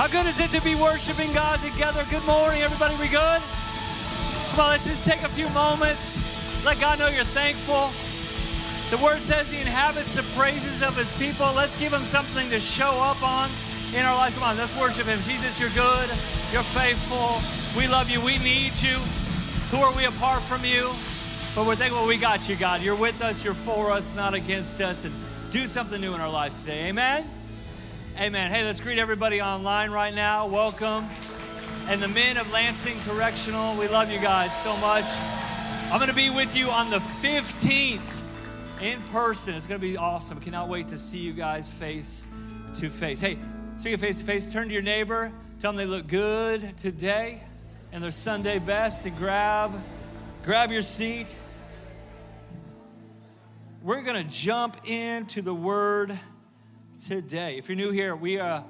[0.00, 2.06] How good is it to be worshiping God together?
[2.08, 2.96] Good morning, everybody.
[2.96, 3.42] We good?
[4.48, 6.16] Come on, let's just take a few moments.
[6.64, 7.90] Let God know you're thankful.
[8.88, 11.52] The word says he inhabits the praises of his people.
[11.52, 13.50] Let's give him something to show up on
[13.94, 14.32] in our life.
[14.32, 15.18] Come on, let's worship him.
[15.20, 16.08] Jesus, you're good.
[16.50, 17.36] You're faithful.
[17.78, 18.24] We love you.
[18.24, 18.96] We need you.
[19.70, 20.92] Who are we apart from you?
[21.54, 22.80] But we're thankful we got you, God.
[22.80, 23.44] You're with us.
[23.44, 25.04] You're for us, not against us.
[25.04, 25.14] And
[25.50, 26.88] do something new in our lives today.
[26.88, 27.39] Amen.
[28.18, 28.50] Amen.
[28.50, 30.46] Hey, let's greet everybody online right now.
[30.46, 31.06] Welcome.
[31.88, 35.06] And the men of Lansing Correctional, we love you guys so much.
[35.90, 38.22] I'm going to be with you on the 15th
[38.82, 39.54] in person.
[39.54, 40.38] It's going to be awesome.
[40.38, 42.26] Cannot wait to see you guys face
[42.74, 43.20] to face.
[43.20, 43.38] Hey,
[43.78, 47.42] speaking face to face, turn to your neighbor, tell them they look good today
[47.92, 49.72] and their Sunday best, and grab
[50.42, 51.34] grab your seat.
[53.82, 56.18] We're going to jump into the word
[57.00, 57.56] today.
[57.56, 58.62] If you're new here, we are uh,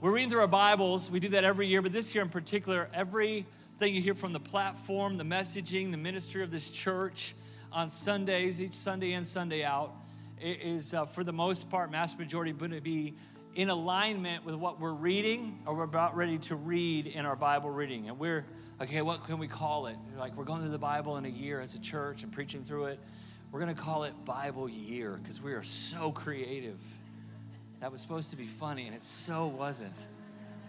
[0.00, 1.10] we're reading through our Bibles.
[1.10, 4.40] We do that every year, but this year in particular, everything you hear from the
[4.40, 7.34] platform, the messaging, the ministry of this church
[7.72, 9.92] on Sundays, each Sunday in, Sunday out,
[10.40, 13.14] is uh, for the most part, mass majority, going to be
[13.54, 17.70] in alignment with what we're reading or we're about ready to read in our Bible
[17.70, 18.08] reading.
[18.08, 18.46] And we're,
[18.80, 19.96] okay, what can we call it?
[20.18, 22.86] Like, we're going through the Bible in a year as a church and preaching through
[22.86, 23.00] it.
[23.52, 26.80] We're going to call it Bible Year because we are so creative
[27.84, 30.06] that was supposed to be funny, and it so wasn't.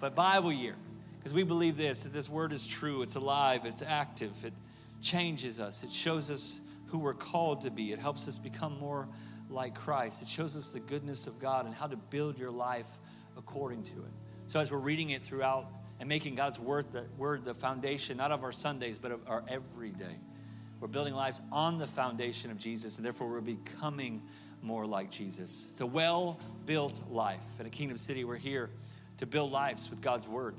[0.02, 0.76] But Bible year,
[1.18, 4.52] because we believe this that this word is true, it's alive, it's active, it
[5.02, 9.08] changes us, it shows us who we're called to be, it helps us become more
[9.50, 13.00] like Christ, it shows us the goodness of God and how to build your life
[13.38, 14.12] according to it.
[14.48, 15.72] So as we're reading it throughout
[16.02, 19.46] and making God's word the, word the foundation, not of our Sundays, but of our
[19.48, 20.20] everyday.
[20.82, 24.22] We're building lives on the foundation of Jesus, and therefore we're becoming
[24.66, 25.70] more like Jesus.
[25.72, 27.44] It's a well built life.
[27.60, 28.72] In a kingdom city, we're here
[29.18, 30.56] to build lives with God's word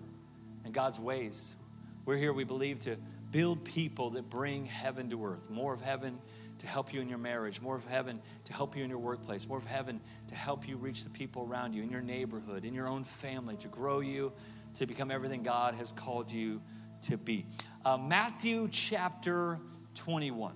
[0.65, 1.57] and God's ways.
[2.05, 2.97] We're here, we believe, to
[3.33, 5.51] build people that bring heaven to earth.
[5.51, 6.19] More of heaven
[6.59, 9.49] to help you in your marriage, more of heaven to help you in your workplace,
[9.49, 12.73] more of heaven to help you reach the people around you, in your neighborhood, in
[12.73, 14.33] your own family, to grow you,
[14.75, 16.63] to become everything God has called you
[17.03, 17.45] to be.
[17.85, 19.59] Uh, Matthew chapter
[19.97, 20.55] 21.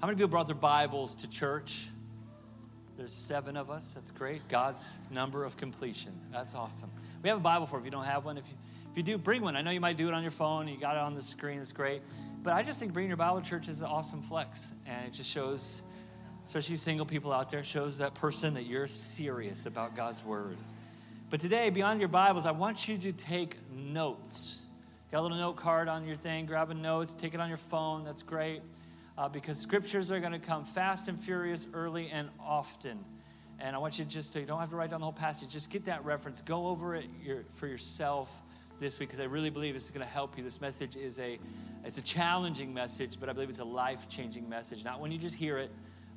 [0.00, 1.86] How many people brought their Bibles to church?
[2.96, 3.92] There's seven of us.
[3.94, 4.46] That's great.
[4.48, 6.12] God's number of completion.
[6.32, 6.90] That's awesome.
[7.22, 8.38] We have a Bible for if you don't have one.
[8.38, 8.54] If you,
[8.92, 9.56] if you do, bring one.
[9.56, 10.68] I know you might do it on your phone.
[10.68, 11.58] You got it on the screen.
[11.58, 12.02] It's great.
[12.44, 14.72] But I just think bringing your Bible to church is an awesome flex.
[14.86, 15.82] And it just shows,
[16.46, 20.56] especially single people out there, shows that person that you're serious about God's word.
[21.30, 24.62] But today, beyond your Bibles, I want you to take notes.
[25.10, 26.46] Got a little note card on your thing.
[26.46, 27.12] Grab a notes.
[27.12, 28.04] Take it on your phone.
[28.04, 28.62] That's great
[29.16, 32.98] uh, because scriptures are going to come fast and furious, early and often.
[33.60, 35.48] And I want you just to, you don't have to write down the whole passage,
[35.48, 36.42] just get that reference.
[36.42, 38.42] Go over it your, for yourself
[38.80, 40.42] this week because I really believe this is going to help you.
[40.42, 41.38] This message is a,
[41.84, 44.84] it's a challenging message, but I believe it's a life changing message.
[44.84, 45.70] Not when you just hear it,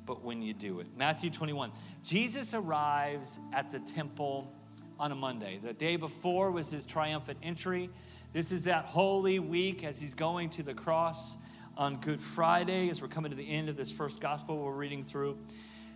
[0.04, 0.86] but when you do it.
[0.96, 1.70] Matthew 21.
[2.02, 4.52] Jesus arrives at the temple
[4.98, 5.60] on a Monday.
[5.62, 7.90] The day before was his triumphant entry.
[8.32, 11.36] This is that holy week as he's going to the cross
[11.78, 15.04] on Good Friday as we're coming to the end of this first gospel we're reading
[15.04, 15.38] through.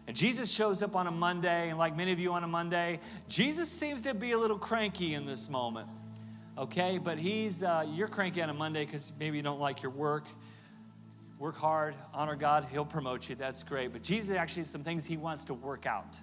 [0.07, 3.01] And Jesus shows up on a Monday, and like many of you on a Monday,
[3.29, 5.89] Jesus seems to be a little cranky in this moment.
[6.57, 9.91] Okay, but he's uh, you're cranky on a Monday because maybe you don't like your
[9.91, 10.29] work.
[11.41, 13.35] Work hard, honor God, He'll promote you.
[13.35, 13.93] That's great.
[13.93, 16.17] But Jesus actually has some things He wants to work out,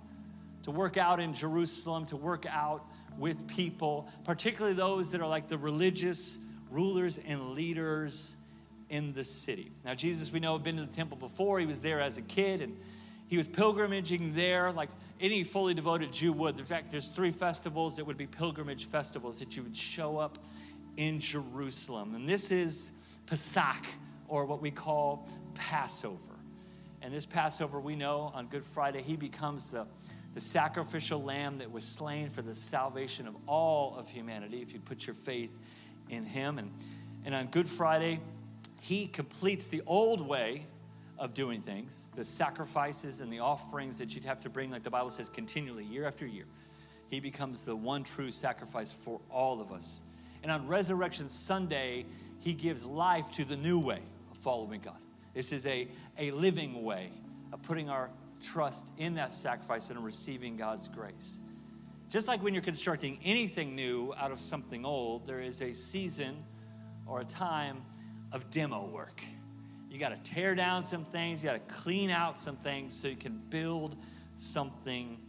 [0.63, 2.85] to work out in Jerusalem, to work out
[3.17, 6.37] with people, particularly those that are like the religious
[6.71, 8.37] rulers and leaders
[8.89, 9.71] in the city.
[9.85, 11.59] Now, Jesus, we know, had been to the temple before.
[11.59, 12.77] He was there as a kid, and
[13.27, 14.89] he was pilgrimaging there like
[15.19, 16.57] any fully devoted Jew would.
[16.57, 20.37] In fact, there's three festivals that would be pilgrimage festivals that you would show up
[20.97, 22.15] in Jerusalem.
[22.15, 22.91] And this is
[23.25, 23.85] Pesach,
[24.27, 26.17] or what we call Passover.
[27.01, 29.85] And this Passover, we know on Good Friday, he becomes the,
[30.33, 34.79] the sacrificial lamb that was slain for the salvation of all of humanity if you
[34.79, 35.51] put your faith
[36.09, 36.57] in him.
[36.57, 36.71] And,
[37.25, 38.19] and on Good Friday,
[38.79, 40.65] he completes the old way
[41.17, 44.89] of doing things, the sacrifices and the offerings that you'd have to bring, like the
[44.89, 46.45] Bible says, continually, year after year.
[47.09, 50.01] He becomes the one true sacrifice for all of us.
[50.43, 52.05] And on Resurrection Sunday,
[52.39, 53.99] he gives life to the new way
[54.31, 54.99] of following God.
[55.33, 55.87] This is a,
[56.17, 57.11] a living way
[57.51, 58.09] of putting our
[58.41, 61.41] trust in that sacrifice and receiving God's grace.
[62.09, 66.43] Just like when you're constructing anything new out of something old, there is a season
[67.05, 67.83] or a time
[68.31, 69.23] of demo work.
[69.89, 73.07] You got to tear down some things, you got to clean out some things so
[73.07, 73.95] you can build
[74.37, 75.19] something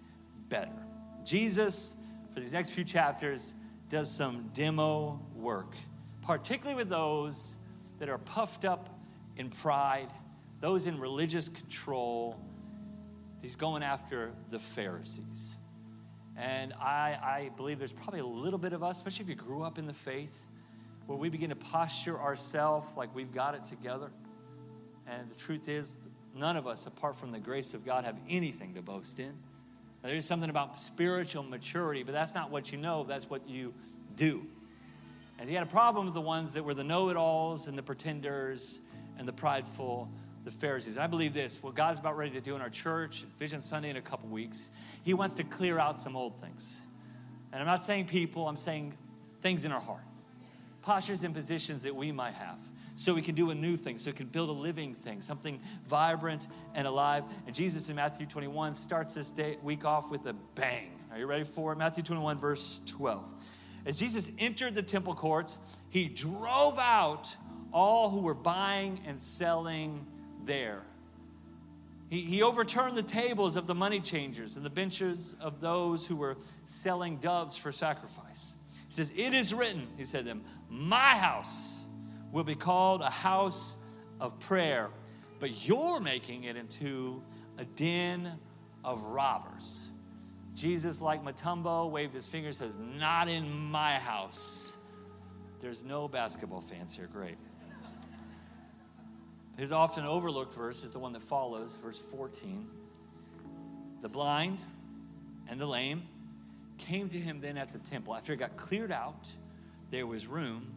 [0.49, 0.87] better.
[1.25, 1.97] Jesus,
[2.33, 3.55] for these next few chapters,
[3.89, 5.75] does some demo work,
[6.23, 7.57] particularly with those
[7.99, 8.89] that are puffed up
[9.37, 10.09] in pride,
[10.61, 12.39] those in religious control.
[13.41, 15.57] He's going after the Pharisees.
[16.37, 19.63] And I, I believe there's probably a little bit of us, especially if you grew
[19.63, 20.47] up in the faith,
[21.07, 24.11] where we begin to posture ourselves like we've got it together.
[25.07, 25.97] And the truth is,
[26.35, 29.33] none of us, apart from the grace of God, have anything to boast in.
[30.03, 33.75] Now, there's something about spiritual maturity, but that's not what you know, that's what you
[34.17, 34.47] do.
[35.39, 37.77] And he had a problem with the ones that were the know it alls and
[37.77, 38.81] the pretenders
[39.19, 40.09] and the prideful,
[40.45, 40.99] the Pharisees.
[40.99, 43.97] I believe this what God's about ready to do in our church, Vision Sunday in
[43.97, 44.71] a couple weeks,
[45.03, 46.83] He wants to clear out some old things.
[47.53, 48.95] And I'm not saying people, I'm saying
[49.41, 50.05] things in our heart,
[50.83, 52.59] postures and positions that we might have
[52.95, 55.61] so we can do a new thing, so we can build a living thing, something
[55.87, 57.25] vibrant and alive.
[57.47, 60.91] And Jesus in Matthew 21 starts this day, week off with a bang.
[61.11, 61.79] Are you ready for it?
[61.79, 63.25] Matthew 21, verse 12.
[63.87, 67.35] As Jesus entered the temple courts, he drove out
[67.73, 70.07] all who were buying and selling
[70.45, 70.83] there.
[72.11, 76.17] He, he overturned the tables of the money changers and the benches of those who
[76.17, 78.53] were selling doves for sacrifice.
[78.91, 81.85] He says, It is written, he said to them, My house
[82.33, 83.77] will be called a house
[84.19, 84.91] of prayer,
[85.39, 87.23] but you're making it into
[87.57, 88.37] a den
[88.85, 89.89] of robbers.
[90.57, 94.77] Jesus, like Mutombo, waved his finger, says, Not in my house.
[95.61, 97.09] There's no basketball fans here.
[97.13, 97.37] Great.
[99.57, 102.67] His often overlooked verse is the one that follows, verse 14.
[104.03, 104.67] The blind
[105.49, 106.03] and the lame
[106.81, 108.15] came to him then at the temple.
[108.15, 109.31] After it got cleared out,
[109.91, 110.73] there was room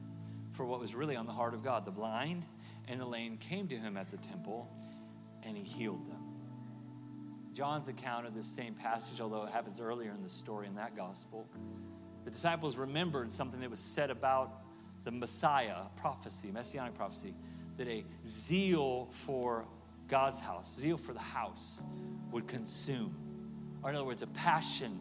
[0.52, 1.86] for what was really on the heart of God.
[1.86, 2.46] The blind
[2.88, 4.70] and the lame came to him at the temple,
[5.44, 6.22] and he healed them.
[7.54, 10.96] John's account of this same passage, although it happens earlier in the story in that
[10.96, 11.48] gospel,
[12.26, 14.62] the disciples remembered something that was said about
[15.04, 17.34] the Messiah prophecy, messianic prophecy,
[17.78, 19.66] that a zeal for
[20.08, 21.84] God's house, zeal for the house,
[22.32, 23.16] would consume.
[23.82, 25.00] Or, in other words, a passion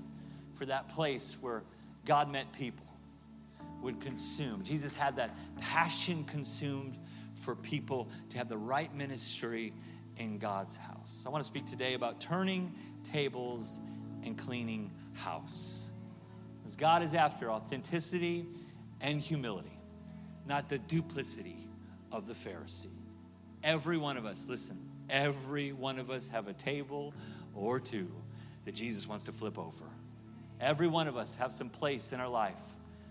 [0.55, 1.63] for that place where
[2.05, 2.87] God met people
[3.83, 4.63] would consume.
[4.63, 6.99] Jesus had that passion consumed
[7.35, 9.73] for people to have the right ministry
[10.17, 11.25] in God's house.
[11.27, 12.73] I want to speak today about turning
[13.03, 13.81] tables
[14.25, 15.91] and cleaning house.
[16.61, 18.47] Because God is after authenticity
[19.01, 19.77] and humility,
[20.47, 21.69] not the duplicity
[22.13, 22.87] of the Pharisee.
[23.65, 24.79] Every one of us, listen,
[25.11, 27.15] every one of us have a table
[27.55, 28.11] or two
[28.65, 29.85] that Jesus wants to flip over.
[30.63, 32.61] Every one of us have some place in our life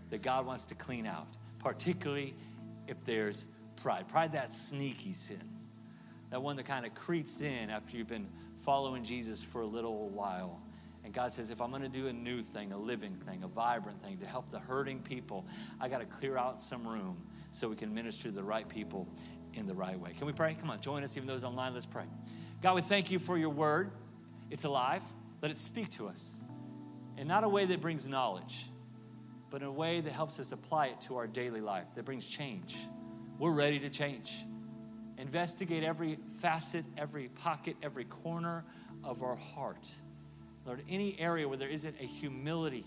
[0.09, 1.27] that God wants to clean out,
[1.59, 2.33] particularly
[2.87, 3.45] if there's
[3.75, 4.07] pride.
[4.07, 5.43] Pride, that sneaky sin,
[6.29, 8.29] that one that kind of creeps in after you've been
[8.63, 10.61] following Jesus for a little while.
[11.03, 13.47] And God says, if I'm going to do a new thing, a living thing, a
[13.47, 15.45] vibrant thing to help the hurting people,
[15.81, 17.17] I got to clear out some room
[17.51, 19.09] so we can minister to the right people
[19.55, 20.13] in the right way.
[20.13, 20.53] Can we pray?
[20.53, 21.73] Come on, join us, even those online.
[21.73, 22.05] Let's pray.
[22.61, 23.91] God, we thank you for your word.
[24.51, 25.03] It's alive.
[25.41, 26.41] Let it speak to us
[27.21, 28.65] in not a way that brings knowledge,
[29.51, 32.27] but in a way that helps us apply it to our daily life, that brings
[32.27, 32.75] change.
[33.37, 34.43] We're ready to change.
[35.19, 38.65] Investigate every facet, every pocket, every corner
[39.03, 39.87] of our heart.
[40.65, 42.85] Lord, any area where there isn't a humility,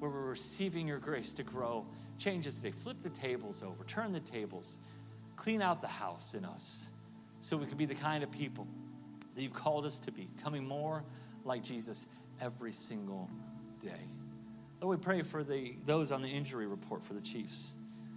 [0.00, 1.86] where we're receiving your grace to grow,
[2.18, 2.72] change us today.
[2.72, 4.78] Flip the tables over, turn the tables,
[5.36, 6.88] clean out the house in us
[7.40, 8.66] so we can be the kind of people
[9.36, 11.04] that you've called us to be, coming more
[11.44, 12.06] like Jesus
[12.40, 13.30] every single
[13.82, 14.00] day.
[14.80, 17.72] Lord, we pray for the, those on the injury report for the Chiefs.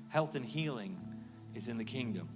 [0.09, 0.97] Health and healing
[1.53, 2.29] is in the kingdom.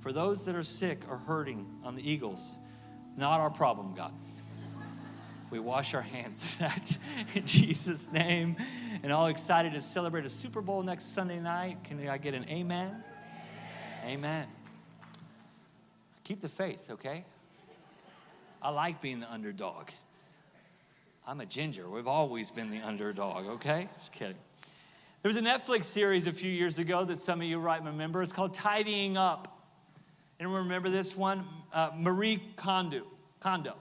[0.00, 2.58] For those that are sick or hurting on the Eagles,
[3.16, 4.12] not our problem, God.
[5.50, 6.98] We wash our hands of that
[7.34, 8.56] in Jesus' name.
[9.02, 11.84] And all excited to celebrate a Super Bowl next Sunday night.
[11.84, 13.04] Can I get an amen?
[14.02, 14.18] Amen.
[14.18, 14.46] amen.
[16.24, 17.24] Keep the faith, okay?
[18.62, 19.90] I like being the underdog.
[21.24, 21.88] I'm a ginger.
[21.88, 23.88] We've always been the underdog, okay?
[23.96, 24.36] Just kidding.
[25.22, 28.22] There was a Netflix series a few years ago that some of you might remember.
[28.22, 29.56] It's called Tidying Up.
[30.40, 31.44] Anyone remember this one?
[31.72, 33.04] Uh, Marie Kondo.
[33.38, 33.76] Kondo.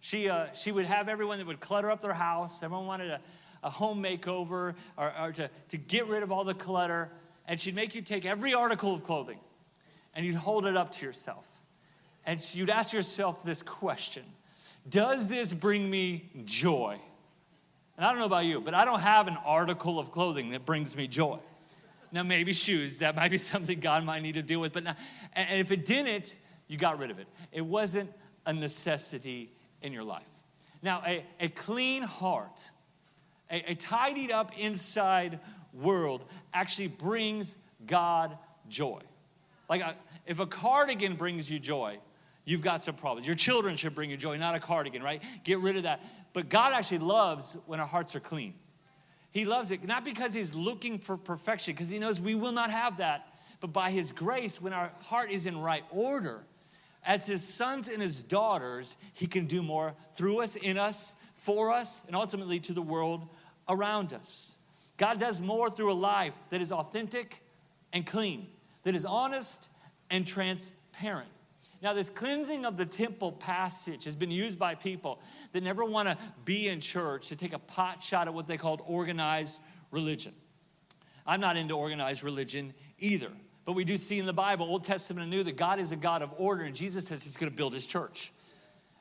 [0.00, 2.62] She, uh, she would have everyone that would clutter up their house.
[2.62, 3.20] Everyone wanted a,
[3.62, 7.10] a home makeover or, or to, to get rid of all the clutter.
[7.48, 9.38] And she'd make you take every article of clothing
[10.14, 11.48] and you'd hold it up to yourself.
[12.26, 14.24] And you'd ask yourself this question
[14.88, 16.98] does this bring me joy?
[17.96, 20.64] And I don't know about you, but I don't have an article of clothing that
[20.64, 21.38] brings me joy.
[22.10, 24.96] Now, maybe shoes, that might be something God might need to deal with, but now,
[25.34, 26.36] and if it didn't,
[26.68, 27.26] you got rid of it.
[27.52, 28.10] It wasn't
[28.46, 30.22] a necessity in your life.
[30.82, 32.70] Now, a, a clean heart,
[33.50, 35.38] a, a tidied up inside
[35.72, 38.36] world actually brings God
[38.68, 39.00] joy.
[39.68, 39.94] Like a,
[40.26, 41.98] if a cardigan brings you joy,
[42.44, 43.26] you've got some problems.
[43.26, 45.22] Your children should bring you joy, not a cardigan, right?
[45.44, 46.00] Get rid of that.
[46.32, 48.54] But God actually loves when our hearts are clean.
[49.32, 52.70] He loves it, not because He's looking for perfection, because He knows we will not
[52.70, 56.44] have that, but by His grace, when our heart is in right order,
[57.04, 61.72] as His sons and His daughters, He can do more through us, in us, for
[61.72, 63.26] us, and ultimately to the world
[63.68, 64.56] around us.
[64.98, 67.42] God does more through a life that is authentic
[67.92, 68.46] and clean,
[68.84, 69.70] that is honest
[70.10, 71.28] and transparent.
[71.82, 75.20] Now, this cleansing of the temple passage has been used by people
[75.50, 78.56] that never want to be in church to take a pot shot at what they
[78.56, 79.58] called organized
[79.90, 80.32] religion.
[81.26, 83.30] I'm not into organized religion either,
[83.64, 85.96] but we do see in the Bible, Old Testament and New, that God is a
[85.96, 88.32] God of order, and Jesus says He's going to build His church.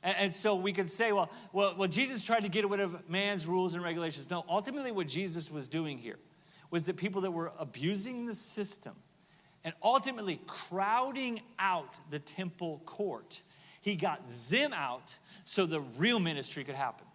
[0.03, 3.45] And, so we could say, well, well, well, Jesus tried to get rid of man's
[3.45, 4.27] rules and regulations.
[4.31, 6.17] No, ultimately, what Jesus was doing here
[6.71, 8.95] was that people that were abusing the system
[9.63, 13.41] and ultimately crowding out the temple court,
[13.81, 17.05] he got them out so the real ministry could happen.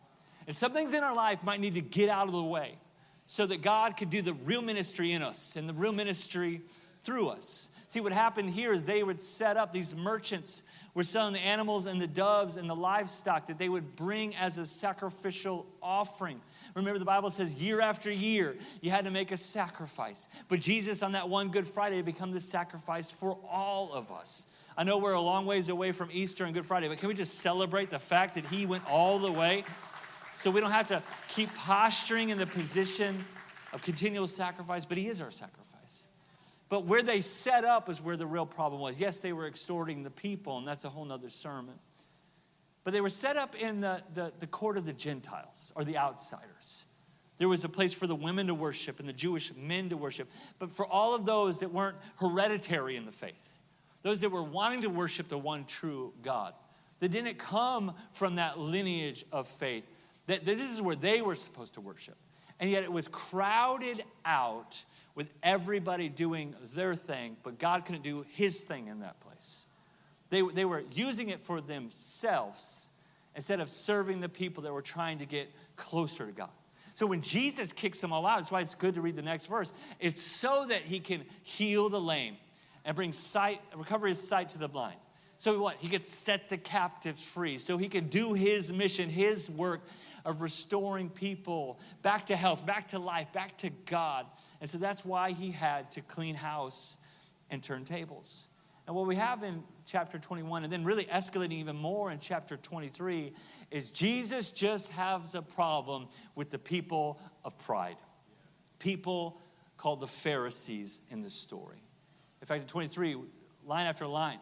[0.46, 2.78] And some things in our life might need to get out of the way
[3.24, 6.62] so that God could do the real ministry in us and the real ministry
[7.02, 7.70] through us.
[7.88, 10.62] See, what happened here is they would set up these merchants
[10.96, 14.56] were selling the animals and the doves and the livestock that they would bring as
[14.56, 16.40] a sacrificial offering.
[16.74, 20.26] Remember, the Bible says year after year, you had to make a sacrifice.
[20.48, 24.46] But Jesus, on that one Good Friday, become the sacrifice for all of us.
[24.74, 27.14] I know we're a long ways away from Easter and Good Friday, but can we
[27.14, 29.64] just celebrate the fact that He went all the way
[30.34, 33.22] so we don't have to keep posturing in the position
[33.74, 36.05] of continual sacrifice, but He is our sacrifice.
[36.68, 38.98] But where they set up is where the real problem was.
[38.98, 41.74] Yes, they were extorting the people, and that's a whole nother sermon.
[42.82, 45.98] But they were set up in the, the, the court of the Gentiles or the
[45.98, 46.84] outsiders.
[47.38, 50.28] There was a place for the women to worship and the Jewish men to worship.
[50.58, 53.58] But for all of those that weren't hereditary in the faith,
[54.02, 56.54] those that were wanting to worship the one true God,
[57.00, 59.84] that didn't come from that lineage of faith,
[60.26, 62.16] that, that this is where they were supposed to worship.
[62.58, 64.82] And yet it was crowded out
[65.14, 69.66] with everybody doing their thing, but God couldn't do his thing in that place.
[70.30, 72.88] They, they were using it for themselves
[73.34, 76.50] instead of serving the people that were trying to get closer to God.
[76.94, 79.46] So when Jesus kicks them all out, that's why it's good to read the next
[79.46, 79.72] verse.
[80.00, 82.36] It's so that he can heal the lame
[82.86, 84.96] and bring sight, recover his sight to the blind.
[85.38, 85.76] So what?
[85.78, 87.58] He could set the captives free.
[87.58, 89.82] So he could do his mission, his work
[90.26, 94.26] of restoring people back to health, back to life, back to God.
[94.60, 96.98] And so that's why he had to clean house
[97.50, 98.48] and turn tables.
[98.86, 102.56] And what we have in chapter 21, and then really escalating even more in chapter
[102.56, 103.32] 23,
[103.70, 107.96] is Jesus just has a problem with the people of pride.
[108.78, 109.40] People
[109.76, 111.82] called the Pharisees in this story.
[112.40, 113.16] In fact, in 23,
[113.64, 114.38] line after line,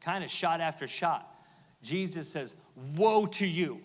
[0.00, 1.34] kind of shot after shot,
[1.82, 2.54] Jesus says,
[2.96, 3.80] Woe to you!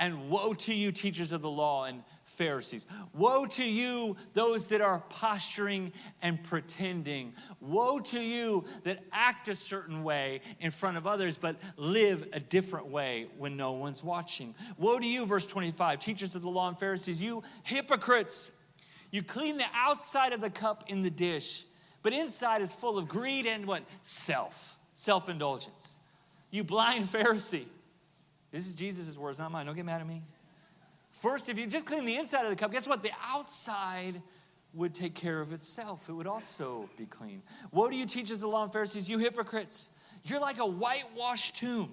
[0.00, 2.86] And woe to you, teachers of the law and Pharisees.
[3.12, 5.92] Woe to you, those that are posturing
[6.22, 7.34] and pretending.
[7.60, 12.40] Woe to you that act a certain way in front of others, but live a
[12.40, 14.54] different way when no one's watching.
[14.78, 18.50] Woe to you, verse 25, teachers of the law and Pharisees, you hypocrites.
[19.10, 21.64] You clean the outside of the cup in the dish,
[22.02, 23.82] but inside is full of greed and what?
[24.00, 25.98] Self, self indulgence.
[26.50, 27.66] You blind Pharisee.
[28.50, 29.66] This is Jesus' words, not mine.
[29.66, 30.22] Don't get mad at me.
[31.10, 33.02] First, if you just clean the inside of the cup, guess what?
[33.02, 34.20] The outside
[34.74, 36.08] would take care of itself.
[36.08, 37.42] It would also be clean.
[37.72, 39.90] Woe to you, teachers of the law and Pharisees, you hypocrites.
[40.24, 41.92] You're like a whitewashed tomb.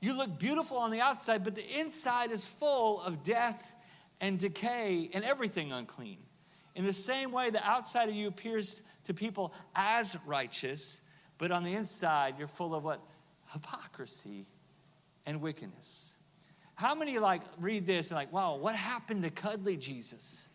[0.00, 3.72] You look beautiful on the outside, but the inside is full of death
[4.20, 6.18] and decay and everything unclean.
[6.74, 11.00] In the same way, the outside of you appears to people as righteous,
[11.38, 13.00] but on the inside, you're full of what?
[13.52, 14.44] Hypocrisy
[15.28, 16.14] and wickedness.
[16.74, 20.48] How many like read this and like, wow, what happened to cuddly Jesus?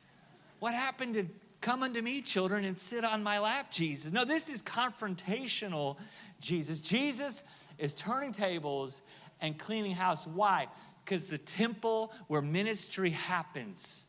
[0.60, 1.28] What happened to
[1.62, 4.12] come unto me, children, and sit on my lap, Jesus?
[4.12, 5.98] No, this is confrontational
[6.42, 6.82] Jesus.
[6.82, 7.44] Jesus
[7.78, 9.04] is turning tables
[9.42, 10.26] and cleaning house.
[10.26, 10.68] Why?
[11.06, 14.08] Because the temple where ministry happens,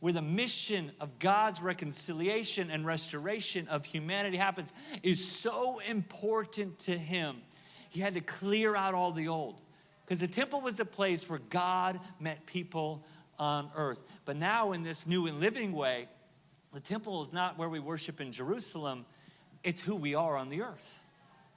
[0.00, 6.98] where the mission of God's reconciliation and restoration of humanity happens, is so important to
[6.98, 7.36] him.
[7.88, 9.62] He had to clear out all the old.
[10.12, 13.02] Because the temple was a place where God met people
[13.38, 14.02] on earth.
[14.26, 16.06] But now, in this new and living way,
[16.74, 19.06] the temple is not where we worship in Jerusalem,
[19.64, 21.02] it's who we are on the earth.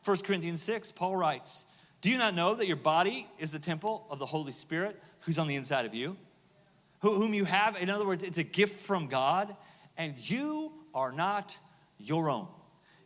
[0.06, 1.66] 1 Corinthians 6, Paul writes,
[2.00, 5.38] Do you not know that your body is the temple of the Holy Spirit who's
[5.38, 6.16] on the inside of you?
[7.02, 7.76] whom you have.
[7.76, 9.54] In other words, it's a gift from God,
[9.98, 11.60] and you are not
[11.98, 12.48] your own.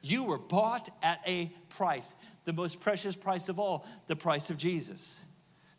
[0.03, 2.13] You were bought at a price,
[2.45, 5.25] the most precious price of all, the price of Jesus.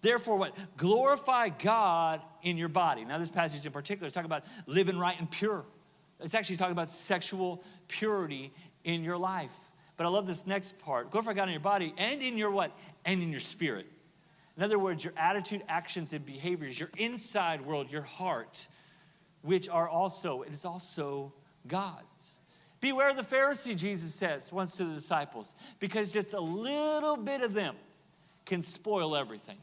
[0.03, 0.57] Therefore, what?
[0.77, 3.05] Glorify God in your body.
[3.05, 5.65] Now, this passage in particular is talking about living right and pure.
[6.21, 8.53] It's actually talking about sexual purity
[8.85, 9.53] in your life.
[9.97, 11.11] But I love this next part.
[11.11, 12.73] Glorify God in your body and in your what?
[13.05, 13.87] And in your spirit.
[14.57, 18.67] In other words, your attitude, actions, and behaviors, your inside world, your heart,
[19.43, 21.33] which are also, it is also
[21.67, 22.41] God's.
[22.81, 27.43] Beware of the Pharisee, Jesus says once to the disciples, because just a little bit
[27.43, 27.77] of them
[28.47, 29.59] can spoil everything.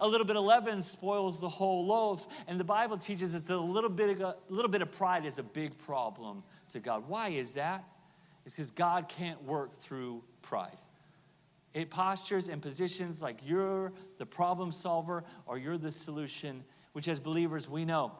[0.00, 3.56] A little bit of leaven spoils the whole loaf, and the Bible teaches us that
[3.56, 7.04] a little bit of, a little bit of pride is a big problem to God.
[7.08, 7.84] Why is that?
[8.44, 10.80] It's because God can't work through pride.
[11.74, 17.20] It postures and positions like you're the problem solver or you're the solution, which as
[17.20, 18.12] believers we know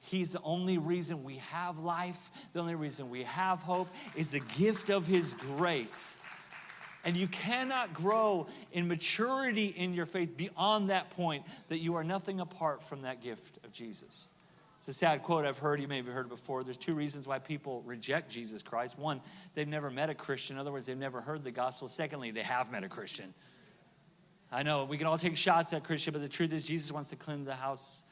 [0.00, 4.40] He's the only reason we have life, the only reason we have hope is the
[4.56, 6.20] gift of His grace.
[7.06, 12.02] And you cannot grow in maturity in your faith beyond that point that you are
[12.02, 14.30] nothing apart from that gift of Jesus.
[14.78, 15.80] It's a sad quote I've heard.
[15.80, 16.64] You may have heard it before.
[16.64, 18.98] There's two reasons why people reject Jesus Christ.
[18.98, 19.20] One,
[19.54, 20.56] they've never met a Christian.
[20.56, 21.86] In other words, they've never heard the gospel.
[21.86, 23.32] Secondly, they have met a Christian.
[24.50, 27.10] I know we can all take shots at Christian, but the truth is, Jesus wants
[27.10, 28.02] to cleanse the house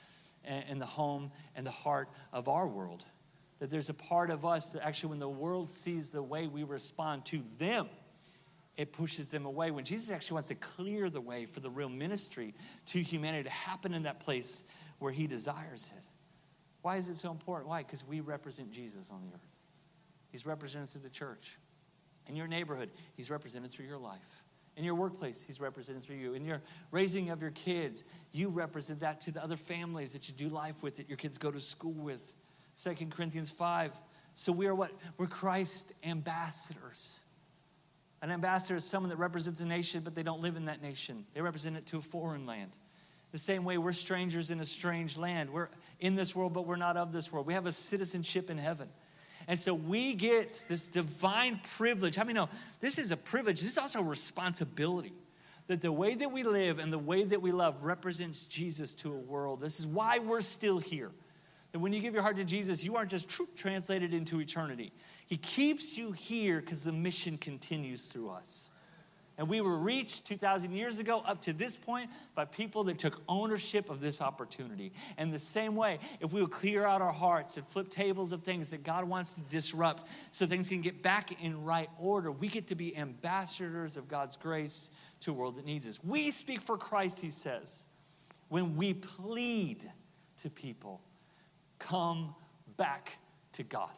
[0.44, 3.04] and the home and the heart of our world.
[3.58, 6.62] That there's a part of us that actually, when the world sees the way we
[6.62, 7.88] respond to them,
[8.76, 9.70] it pushes them away.
[9.70, 12.54] When Jesus actually wants to clear the way for the real ministry
[12.86, 14.64] to humanity to happen in that place
[14.98, 16.04] where He desires it.
[16.82, 17.68] Why is it so important?
[17.68, 17.82] Why?
[17.82, 19.46] Because we represent Jesus on the earth.
[20.30, 21.56] He's represented through the church.
[22.26, 24.42] In your neighborhood, He's represented through your life.
[24.76, 26.34] In your workplace, he's represented through you.
[26.34, 30.34] In your raising of your kids, you represent that to the other families that you
[30.34, 32.34] do life with, that your kids go to school with.
[32.74, 33.96] Second Corinthians 5.
[34.34, 34.90] So we are what?
[35.16, 37.20] We're Christ ambassadors.
[38.24, 41.26] An ambassador is someone that represents a nation, but they don't live in that nation.
[41.34, 42.70] They represent it to a foreign land.
[43.32, 45.50] The same way we're strangers in a strange land.
[45.50, 45.68] We're
[46.00, 47.46] in this world, but we're not of this world.
[47.46, 48.88] We have a citizenship in heaven.
[49.46, 52.16] And so we get this divine privilege.
[52.16, 52.48] How many know
[52.80, 53.60] this is a privilege?
[53.60, 55.12] This is also a responsibility.
[55.66, 59.12] That the way that we live and the way that we love represents Jesus to
[59.12, 59.60] a world.
[59.60, 61.10] This is why we're still here.
[61.74, 64.92] That when you give your heart to Jesus, you aren't just translated into eternity.
[65.26, 68.70] He keeps you here because the mission continues through us.
[69.38, 73.20] And we were reached 2,000 years ago up to this point by people that took
[73.28, 74.92] ownership of this opportunity.
[75.18, 78.44] And the same way, if we will clear out our hearts and flip tables of
[78.44, 82.46] things that God wants to disrupt so things can get back in right order, we
[82.46, 84.90] get to be ambassadors of God's grace
[85.22, 85.98] to a world that needs us.
[86.04, 87.86] We speak for Christ, he says,
[88.48, 89.78] when we plead
[90.36, 91.00] to people,
[91.88, 92.34] come
[92.76, 93.18] back
[93.52, 93.90] to God.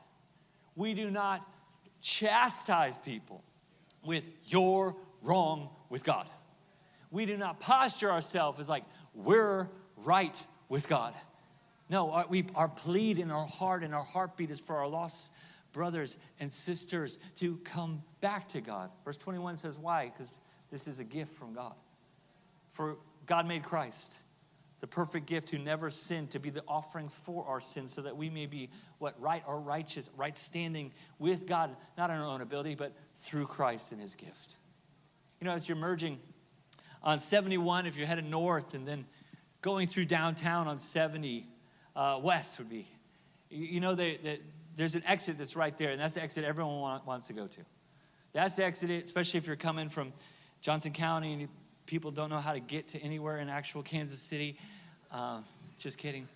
[0.75, 1.46] We do not
[2.01, 3.42] chastise people
[4.05, 6.29] with your wrong with God.
[7.11, 11.14] We do not posture ourselves as like we're right with God.
[11.88, 15.33] No, our, we, our plead in our heart and our heartbeat is for our lost
[15.72, 18.90] brothers and sisters to come back to God.
[19.05, 20.07] Verse 21 says, Why?
[20.07, 21.75] Because this is a gift from God.
[22.70, 22.96] For
[23.27, 24.20] God made Christ,
[24.81, 28.17] the perfect gift who never sinned, to be the offering for our sins, so that
[28.17, 32.43] we may be what right or righteous, right standing with God, not in our own
[32.43, 34.57] ability, but through Christ and his gift.
[35.41, 36.19] You know, as you're merging
[37.03, 39.07] on 71, if you're headed north, and then
[39.62, 41.47] going through downtown on 70
[41.95, 42.87] uh, west would be,
[43.49, 44.41] you know, they, they,
[44.77, 47.47] there's an exit that's right there, and that's the exit everyone want, wants to go
[47.47, 47.61] to.
[48.33, 50.12] That's the exit, especially if you're coming from
[50.61, 51.49] Johnson County and
[51.87, 54.59] people don't know how to get to anywhere in actual Kansas City.
[55.11, 55.40] Uh,
[55.79, 56.29] just kidding.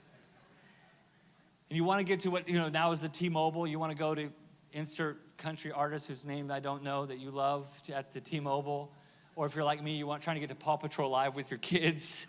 [1.68, 3.66] And you want to get to what, you know, now is the T Mobile.
[3.66, 4.30] You want to go to
[4.72, 8.92] insert country artist whose name I don't know that you love at the T-Mobile,
[9.36, 11.50] or if you're like me, you want trying to get to Paw Patrol Live with
[11.50, 12.26] your kids.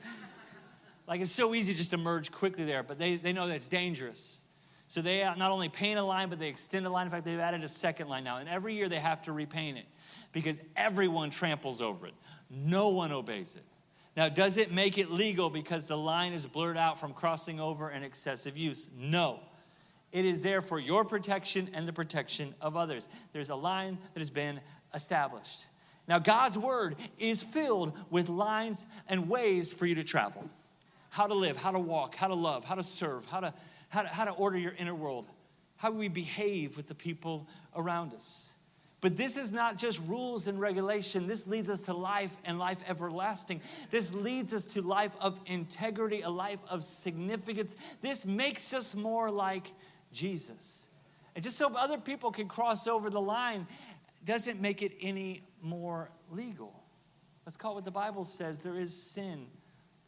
[1.08, 3.68] like it's so easy just to merge quickly there, but they, they know that it's
[3.68, 4.42] dangerous.
[4.92, 7.08] So they uh, not only paint a line, but they extend a line.
[7.08, 8.40] In fact, they've added a second line now.
[8.40, 9.86] And every year they have to repaint it
[10.34, 12.14] because everyone tramples over it.
[12.50, 13.64] No one obeys it.
[14.18, 17.88] Now, does it make it legal because the line is blurred out from crossing over
[17.88, 18.90] and excessive use?
[18.98, 19.40] No.
[20.12, 23.08] It is there for your protection and the protection of others.
[23.32, 24.60] There's a line that has been
[24.94, 25.68] established.
[26.06, 30.50] Now, God's word is filled with lines and ways for you to travel
[31.12, 33.54] how to live, how to walk, how to love, how to serve, how to,
[33.92, 35.28] how to, how to order your inner world,
[35.76, 38.54] how we behave with the people around us.
[39.02, 41.28] But this is not just rules and regulation.
[41.28, 43.60] This leads us to life and life everlasting.
[43.90, 47.76] This leads us to life of integrity, a life of significance.
[48.02, 49.74] This makes us more like
[50.14, 50.88] Jesus.
[51.36, 53.68] And just so other people can cross over the line
[54.24, 56.82] doesn't make it any more legal.
[57.46, 59.48] Let's call it what the Bible says there is sin.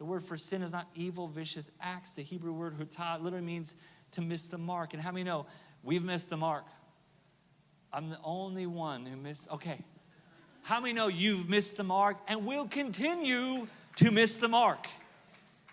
[0.04, 2.16] The word for sin is not evil, vicious acts.
[2.16, 3.78] The Hebrew word hutah literally means
[4.12, 4.94] to miss the mark.
[4.94, 5.46] And how many know
[5.82, 6.66] we've missed the mark?
[7.94, 9.50] I'm the only one who missed.
[9.50, 9.80] Okay.
[10.62, 14.88] How many know you've missed the mark and will continue to miss the mark?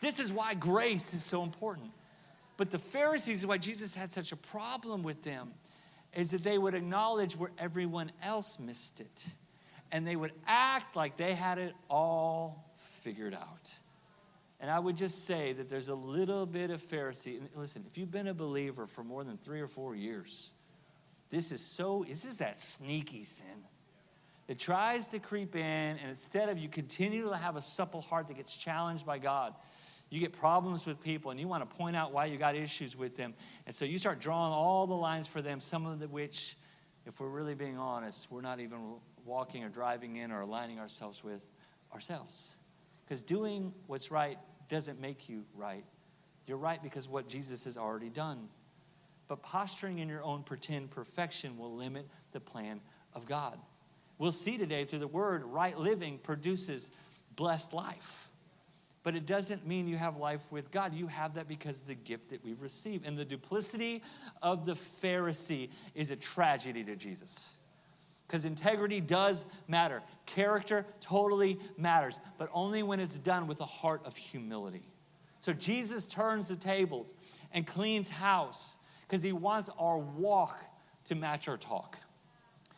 [0.01, 1.90] This is why grace is so important.
[2.57, 5.51] But the Pharisees, why Jesus had such a problem with them,
[6.14, 9.27] is that they would acknowledge where everyone else missed it.
[9.90, 13.77] And they would act like they had it all figured out.
[14.61, 17.38] And I would just say that there's a little bit of Pharisee.
[17.38, 20.53] And listen, if you've been a believer for more than three or four years,
[21.31, 23.64] this is so, this is that sneaky sin
[24.49, 28.27] that tries to creep in, and instead of you continue to have a supple heart
[28.29, 29.55] that gets challenged by God,
[30.11, 32.96] you get problems with people and you want to point out why you got issues
[32.96, 33.33] with them.
[33.66, 36.57] And so you start drawing all the lines for them, some of the which,
[37.07, 41.23] if we're really being honest, we're not even walking or driving in or aligning ourselves
[41.23, 41.49] with
[41.94, 42.57] ourselves.
[43.05, 44.38] Because doing what's right
[44.70, 45.85] doesn't make you right.
[46.46, 48.48] You're right because what Jesus has already done.
[49.28, 52.80] But posturing in your own pretend perfection will limit the plan
[53.14, 53.59] of God.
[54.18, 56.90] We'll see today through the word, right living produces
[57.37, 58.28] blessed life.
[59.02, 60.92] But it doesn't mean you have life with God.
[60.92, 63.06] You have that because the gift that we've received.
[63.06, 64.02] And the duplicity
[64.42, 67.54] of the Pharisee is a tragedy to Jesus.
[68.31, 70.05] Because integrity does matter.
[70.25, 74.85] Character totally matters, but only when it's done with a heart of humility.
[75.40, 77.12] So Jesus turns the tables
[77.51, 80.64] and cleans house because he wants our walk
[81.07, 81.99] to match our talk.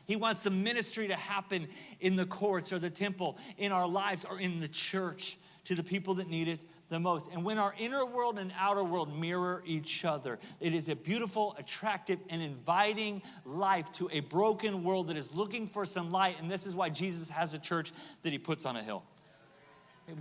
[0.06, 1.68] He wants the ministry to happen
[2.00, 5.84] in the courts or the temple, in our lives or in the church to the
[5.84, 7.32] people that need it the most.
[7.32, 11.56] And when our inner world and outer world mirror each other, it is a beautiful,
[11.58, 16.40] attractive, and inviting life to a broken world that is looking for some light.
[16.40, 19.02] And this is why Jesus has a church that he puts on a hill,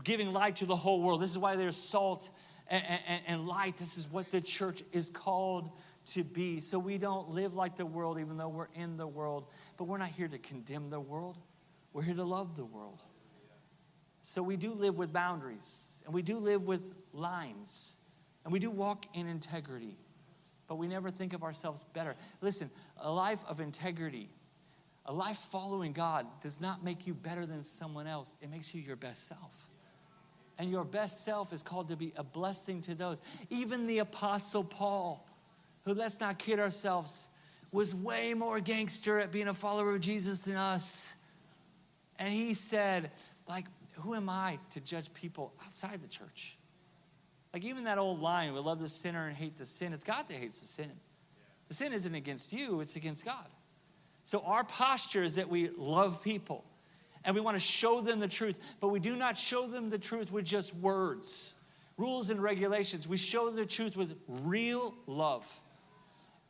[0.04, 1.22] giving light to the whole world.
[1.22, 2.32] This is why there's salt
[2.70, 3.78] and, and, and light.
[3.78, 5.70] This is what the church is called
[6.08, 6.62] to be.
[6.62, 9.48] So we don't live like the world, even though we're in the world.
[9.78, 11.38] But we're not here to condemn the world,
[11.94, 13.04] we're here to love the world.
[14.22, 17.98] So we do live with boundaries, and we do live with lines,
[18.44, 19.98] and we do walk in integrity.
[20.68, 22.16] But we never think of ourselves better.
[22.40, 24.30] Listen, a life of integrity,
[25.06, 28.36] a life following God, does not make you better than someone else.
[28.42, 29.68] It makes you your best self.
[30.58, 33.20] And your best self is called to be a blessing to those.
[33.50, 35.28] Even the Apostle Paul,
[35.84, 37.28] who, let's not kid ourselves,
[37.72, 41.16] was way more gangster at being a follower of Jesus than us.
[42.20, 43.12] And he said,
[43.50, 43.66] like,
[44.02, 46.58] who am I to judge people outside the church?
[47.54, 50.26] Like, even that old line, we love the sinner and hate the sin, it's God
[50.30, 50.92] that hates the sin.
[51.68, 53.48] The sin isn't against you, it's against God.
[54.24, 56.64] So, our posture is that we love people
[57.24, 59.98] and we want to show them the truth, but we do not show them the
[59.98, 61.56] truth with just words,
[61.98, 63.08] rules, and regulations.
[63.08, 65.48] We show the truth with real love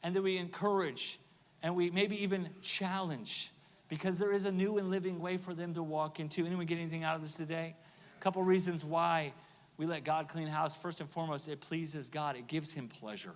[0.04, 1.20] and that we encourage
[1.64, 3.52] and we maybe even challenge
[3.92, 6.46] because there is a new and living way for them to walk into.
[6.46, 7.76] Anyone get anything out of this today?
[8.18, 9.34] A couple reasons why
[9.76, 10.78] we let God clean house.
[10.78, 13.36] First and foremost, it pleases God, it gives Him pleasure.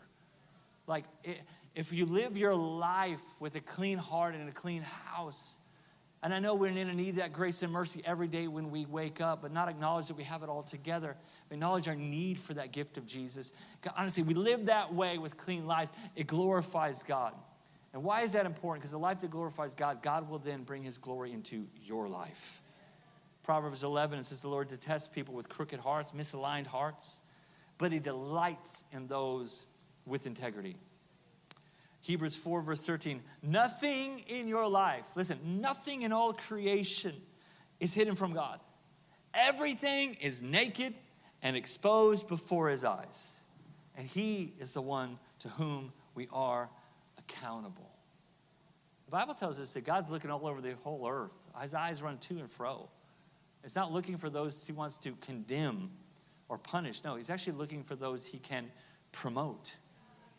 [0.87, 1.41] Like, it,
[1.75, 5.59] if you live your life with a clean heart and a clean house,
[6.23, 8.85] and I know we're going to need that grace and mercy every day when we
[8.85, 11.17] wake up, but not acknowledge that we have it all together.
[11.51, 13.51] Acknowledge our need for that gift of Jesus.
[13.97, 15.91] Honestly, we live that way with clean lives.
[16.15, 17.33] It glorifies God.
[17.95, 18.81] And why is that important?
[18.81, 22.61] Because a life that glorifies God, God will then bring his glory into your life.
[23.41, 27.21] Proverbs 11 it says, The Lord detests people with crooked hearts, misaligned hearts,
[27.77, 29.65] but he delights in those
[30.05, 30.75] with integrity.
[32.01, 33.21] Hebrews 4, verse 13.
[33.41, 37.13] Nothing in your life, listen, nothing in all creation
[37.79, 38.59] is hidden from God.
[39.33, 40.95] Everything is naked
[41.41, 43.41] and exposed before his eyes.
[43.95, 46.69] And he is the one to whom we are
[47.27, 47.91] accountable.
[49.05, 51.49] The Bible tells us that God's looking all over the whole earth.
[51.61, 52.89] His eyes run to and fro.
[53.63, 55.91] It's not looking for those he wants to condemn
[56.49, 57.03] or punish.
[57.03, 58.71] No, he's actually looking for those he can
[59.11, 59.75] promote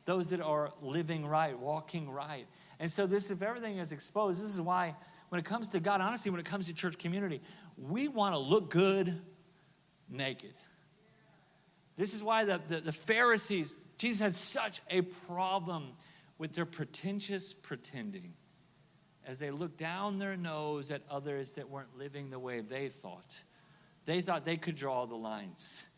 [0.07, 2.46] those that are living right, walking right.
[2.81, 4.94] And so, this, if everything is exposed, this is why
[5.29, 7.42] when it comes to God, honestly, when it comes to church community,
[7.77, 9.20] we want to look good
[10.09, 10.55] naked.
[11.96, 15.88] This is why the, the, the, Pharisees, Jesus had such a problem
[16.38, 18.35] with their pretentious pretending.
[19.27, 23.37] as they looked down their nose at others that weren't living the way they thought.
[24.05, 25.88] They thought they could draw the lines.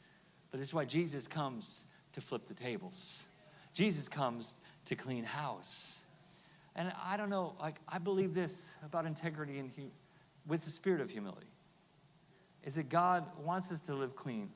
[0.51, 3.27] But this is why Jesus comes to flip the tables.
[3.75, 6.05] Jesus comes to clean house.
[6.75, 9.91] And I don't know, like, I believe this about integrity and hu-
[10.47, 11.53] with the spirit of humility
[12.65, 14.49] is that God wants us to live clean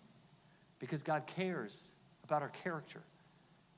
[0.79, 3.03] because God cares about our character.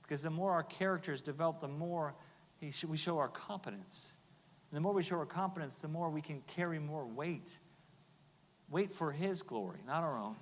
[0.05, 2.15] Because the more our character is developed, the more
[2.61, 4.13] we show our competence.
[4.71, 7.59] And the more we show our competence, the more we can carry more weight.
[8.71, 10.37] Weight for His glory, not our own.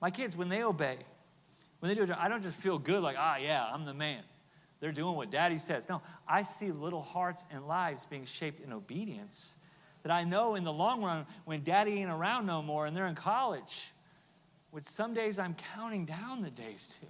[0.00, 0.98] My kids, when they obey,
[1.80, 4.22] when they do I don't just feel good like, ah, yeah, I'm the man.
[4.80, 5.88] They're doing what daddy says.
[5.88, 9.56] No, I see little hearts and lives being shaped in obedience
[10.02, 13.06] that I know in the long run, when daddy ain't around no more and they're
[13.06, 13.92] in college,
[14.72, 17.06] which some days I'm counting down the days to.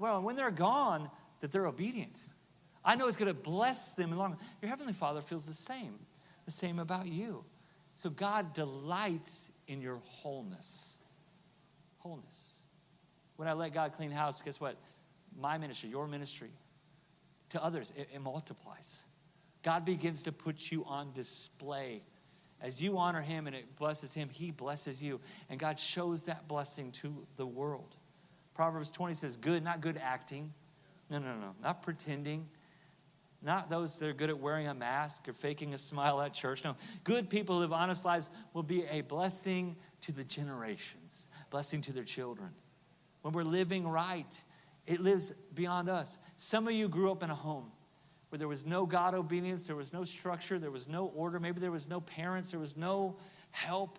[0.00, 1.10] Well, when they're gone,
[1.40, 2.18] that they're obedient.
[2.84, 4.38] I know it's going to bless them in the long.
[4.62, 5.98] Your Heavenly Father feels the same,
[6.46, 7.44] the same about you.
[7.96, 10.98] So God delights in your wholeness.
[11.98, 12.62] Wholeness.
[13.36, 14.76] When I let God clean house, guess what?
[15.38, 16.50] My ministry, your ministry,
[17.50, 19.02] to others, it, it multiplies.
[19.62, 22.02] God begins to put you on display.
[22.62, 25.20] As you honor Him and it blesses Him, He blesses you.
[25.50, 27.96] And God shows that blessing to the world.
[28.60, 30.52] Proverbs 20 says, good, not good acting.
[31.08, 32.46] No, no, no, not pretending.
[33.40, 36.62] Not those that are good at wearing a mask or faking a smile at church.
[36.62, 41.80] No, good people who live honest lives will be a blessing to the generations, blessing
[41.80, 42.50] to their children.
[43.22, 44.38] When we're living right,
[44.86, 46.18] it lives beyond us.
[46.36, 47.72] Some of you grew up in a home
[48.28, 51.60] where there was no God obedience, there was no structure, there was no order, maybe
[51.60, 53.16] there was no parents, there was no
[53.52, 53.98] help,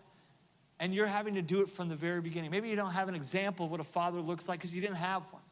[0.81, 2.49] and you're having to do it from the very beginning.
[2.49, 4.95] Maybe you don't have an example of what a father looks like because you didn't
[4.95, 5.43] have one.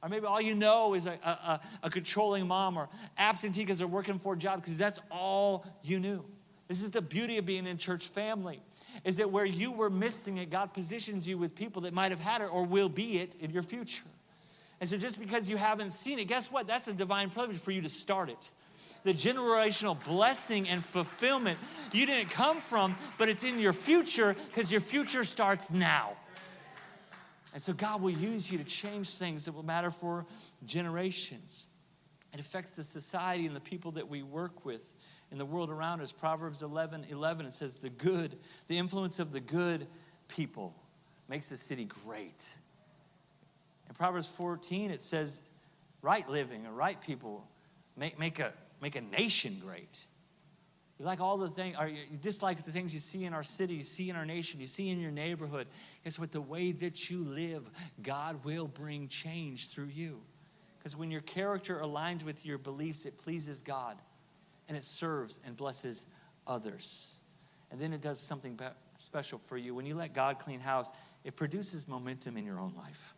[0.00, 2.88] Or maybe all you know is a, a, a controlling mom or
[3.18, 6.24] absentee because they're working for a job because that's all you knew.
[6.68, 8.62] This is the beauty of being in church family
[9.02, 12.20] is that where you were missing it, God positions you with people that might have
[12.20, 14.04] had it or will be it in your future.
[14.80, 16.68] And so just because you haven't seen it, guess what?
[16.68, 18.52] That's a divine privilege for you to start it.
[19.04, 21.58] The generational blessing and fulfillment
[21.92, 26.16] you didn't come from, but it's in your future because your future starts now.
[27.52, 30.26] And so God will use you to change things that will matter for
[30.64, 31.66] generations.
[32.32, 34.92] It affects the society and the people that we work with
[35.30, 36.10] in the world around us.
[36.10, 38.36] Proverbs 11 11, it says, The good,
[38.66, 39.86] the influence of the good
[40.26, 40.74] people
[41.28, 42.58] makes the city great.
[43.88, 45.42] In Proverbs 14, it says,
[46.02, 47.46] Right living and right people
[47.96, 50.04] make, make, a, make a nation great.
[50.98, 53.74] You like all the things, or you dislike the things you see in our city,
[53.74, 55.66] you see in our nation, you see in your neighborhood.
[56.04, 56.30] Guess what?
[56.30, 57.68] The way that you live,
[58.02, 60.20] God will bring change through you.
[60.78, 63.96] Because when your character aligns with your beliefs, it pleases God
[64.68, 66.06] and it serves and blesses
[66.46, 67.16] others.
[67.70, 68.58] And then it does something
[68.98, 69.74] special for you.
[69.74, 70.92] When you let God clean house,
[71.24, 73.14] it produces momentum in your own life.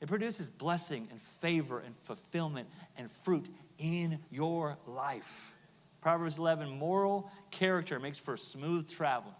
[0.00, 5.54] It produces blessing and favor and fulfillment and fruit in your life.
[6.00, 9.34] Proverbs 11, moral character makes for smooth travel.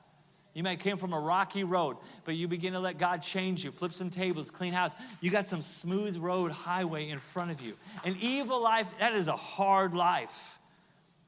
[0.53, 3.71] You might came from a rocky road, but you begin to let God change you,
[3.71, 4.95] flip some tables, clean house.
[5.21, 7.77] You got some smooth road highway in front of you.
[8.05, 10.59] An evil life, that is a hard life.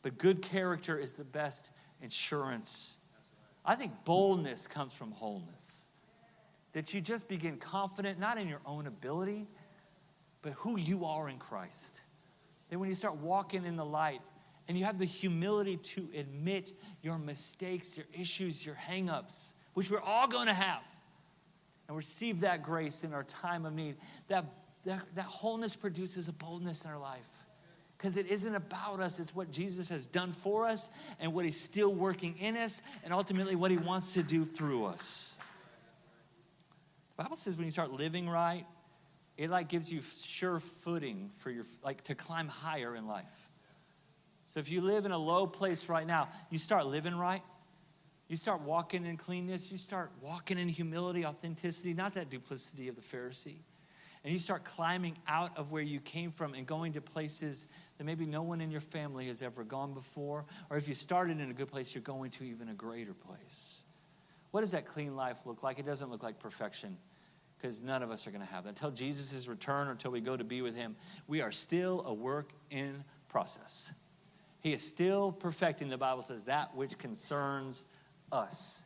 [0.03, 1.71] But good character is the best
[2.03, 2.97] insurance.
[3.65, 5.82] I think boldness comes from wholeness.
[6.73, 9.47] That you just begin confident, not in your own ability,
[10.41, 12.01] but who you are in Christ.
[12.71, 14.21] That when you start walking in the light
[14.69, 20.01] and you have the humility to admit your mistakes, your issues, your hangups, which we're
[20.01, 20.83] all to have,
[21.89, 23.97] and receive that grace in our time of need,
[24.29, 24.45] that,
[24.85, 27.29] that, that wholeness produces a boldness in our life
[28.03, 31.61] because it isn't about us, it's what Jesus has done for us and what He's
[31.61, 35.39] still working in us and ultimately what He wants to do through us.
[37.17, 38.67] The Bible says when you start living right,
[39.37, 43.51] it like gives you sure footing for your like to climb higher in life.
[44.45, 47.43] So if you live in a low place right now, you start living right.
[48.29, 52.97] You start walking in cleanness, you start walking in humility, authenticity, not that duplicity of
[52.97, 53.59] the Pharisee
[54.25, 58.05] and you start climbing out of where you came from and going to places that
[58.05, 61.51] maybe no one in your family has ever gone before, or if you started in
[61.51, 63.85] a good place, you're going to even a greater place.
[64.53, 65.79] What does that clean life look like?
[65.79, 66.97] It doesn't look like perfection
[67.59, 68.71] because none of us are going to have that.
[68.71, 70.95] Until Jesus' return or until we go to be with him,
[71.27, 73.93] we are still a work in process.
[74.61, 77.85] He is still perfecting, the Bible says, that which concerns
[78.31, 78.85] us.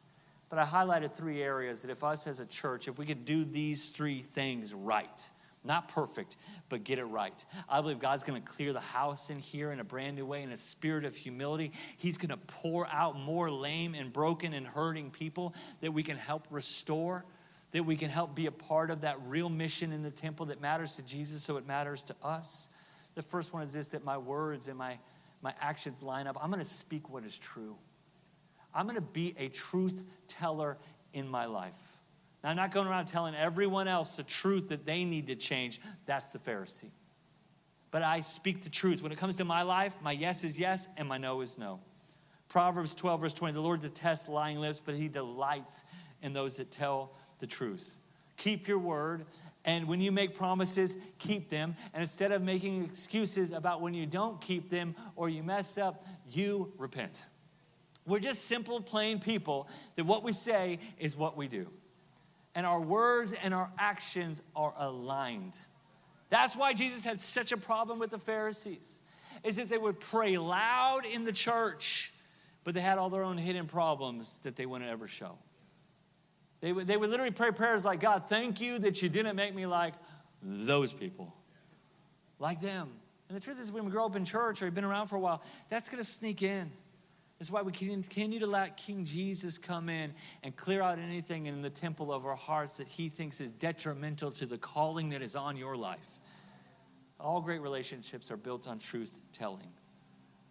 [0.48, 3.44] But I highlighted three areas that if us as a church, if we could do
[3.44, 5.30] these three things right,
[5.66, 6.36] Not perfect,
[6.68, 7.44] but get it right.
[7.68, 10.52] I believe God's gonna clear the house in here in a brand new way, in
[10.52, 11.72] a spirit of humility.
[11.98, 16.46] He's gonna pour out more lame and broken and hurting people that we can help
[16.50, 17.24] restore,
[17.72, 20.60] that we can help be a part of that real mission in the temple that
[20.60, 22.68] matters to Jesus, so it matters to us.
[23.16, 24.98] The first one is this that my words and my,
[25.42, 26.38] my actions line up.
[26.40, 27.76] I'm gonna speak what is true.
[28.72, 30.76] I'm gonna be a truth teller
[31.12, 31.95] in my life.
[32.46, 35.80] Now, I'm not going around telling everyone else the truth that they need to change.
[36.04, 36.92] That's the Pharisee.
[37.90, 39.02] But I speak the truth.
[39.02, 41.80] When it comes to my life, my yes is yes and my no is no.
[42.48, 45.82] Proverbs 12, verse 20 the Lord detests lying lips, but he delights
[46.22, 47.98] in those that tell the truth.
[48.36, 49.26] Keep your word,
[49.64, 51.74] and when you make promises, keep them.
[51.94, 56.04] And instead of making excuses about when you don't keep them or you mess up,
[56.30, 57.24] you repent.
[58.06, 61.66] We're just simple, plain people that what we say is what we do
[62.56, 65.56] and our words and our actions are aligned.
[66.30, 69.00] That's why Jesus had such a problem with the Pharisees.
[69.44, 72.12] Is that they would pray loud in the church,
[72.64, 75.38] but they had all their own hidden problems that they wouldn't ever show.
[76.62, 79.54] They would, they would literally pray prayers like, God, thank you that you didn't make
[79.54, 79.92] me like
[80.42, 81.32] those people,
[82.38, 82.88] like them.
[83.28, 85.16] And the truth is, when we grow up in church or you've been around for
[85.16, 86.72] a while, that's gonna sneak in.
[87.38, 91.60] That's why we continue to let King Jesus come in and clear out anything in
[91.60, 95.36] the temple of our hearts that he thinks is detrimental to the calling that is
[95.36, 96.18] on your life.
[97.20, 99.68] All great relationships are built on truth telling.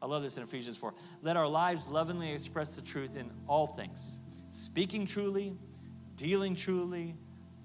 [0.01, 0.93] I love this in Ephesians 4.
[1.23, 4.19] Let our lives lovingly express the truth in all things,
[4.51, 5.57] speaking truly,
[6.15, 7.15] dealing truly,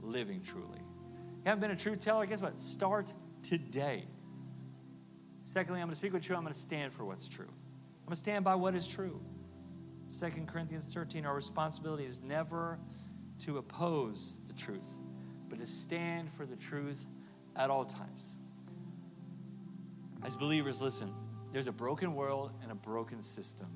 [0.00, 0.78] living truly.
[0.78, 2.24] You haven't been a truth teller?
[2.24, 2.59] Guess what?
[2.59, 4.04] Start today.
[5.42, 6.35] Secondly, I'm going to speak with you.
[6.35, 7.48] I'm going to stand for what's true.
[8.11, 9.20] Going to stand by what is true.
[10.18, 12.77] 2 Corinthians 13, our responsibility is never
[13.38, 14.94] to oppose the truth,
[15.49, 17.07] but to stand for the truth
[17.55, 18.38] at all times.
[20.25, 21.14] As believers, listen,
[21.53, 23.68] there's a broken world and a broken system.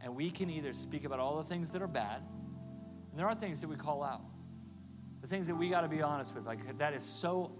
[0.00, 2.22] And we can either speak about all the things that are bad,
[3.10, 4.22] and there are things that we call out.
[5.20, 7.50] The things that we got to be honest with, like that is so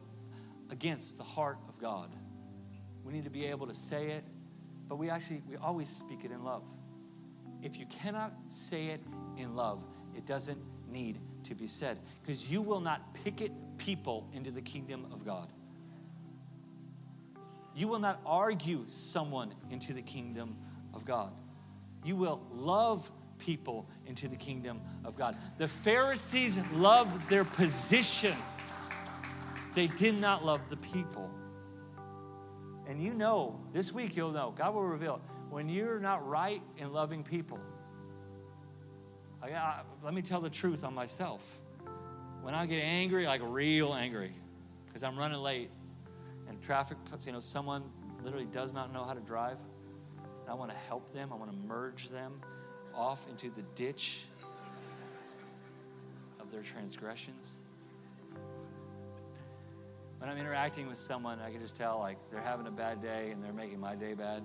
[0.71, 2.13] against the heart of God.
[3.03, 4.23] We need to be able to say it
[4.91, 6.65] but we actually we always speak it in love.
[7.63, 9.01] If you cannot say it
[9.37, 9.85] in love,
[10.17, 15.07] it doesn't need to be said because you will not picket people into the kingdom
[15.13, 15.53] of God.
[17.73, 20.57] You will not argue someone into the kingdom
[20.93, 21.33] of God.
[22.05, 25.37] You will love people into the kingdom of God.
[25.59, 28.35] The Pharisees loved their position,
[29.77, 31.31] they did not love the people.
[32.91, 36.93] And you know, this week you'll know, God will reveal when you're not right in
[36.93, 37.61] loving people.
[39.41, 41.61] I, I, let me tell the truth on myself.
[42.43, 44.33] When I get angry, like real angry,
[44.87, 45.71] because I'm running late
[46.49, 47.85] and traffic, you know, someone
[48.25, 49.59] literally does not know how to drive.
[50.43, 52.41] And I want to help them, I want to merge them
[52.93, 54.25] off into the ditch
[56.41, 57.61] of their transgressions
[60.21, 63.31] when I'm interacting with someone, I can just tell like they're having a bad day
[63.31, 64.43] and they're making my day bad.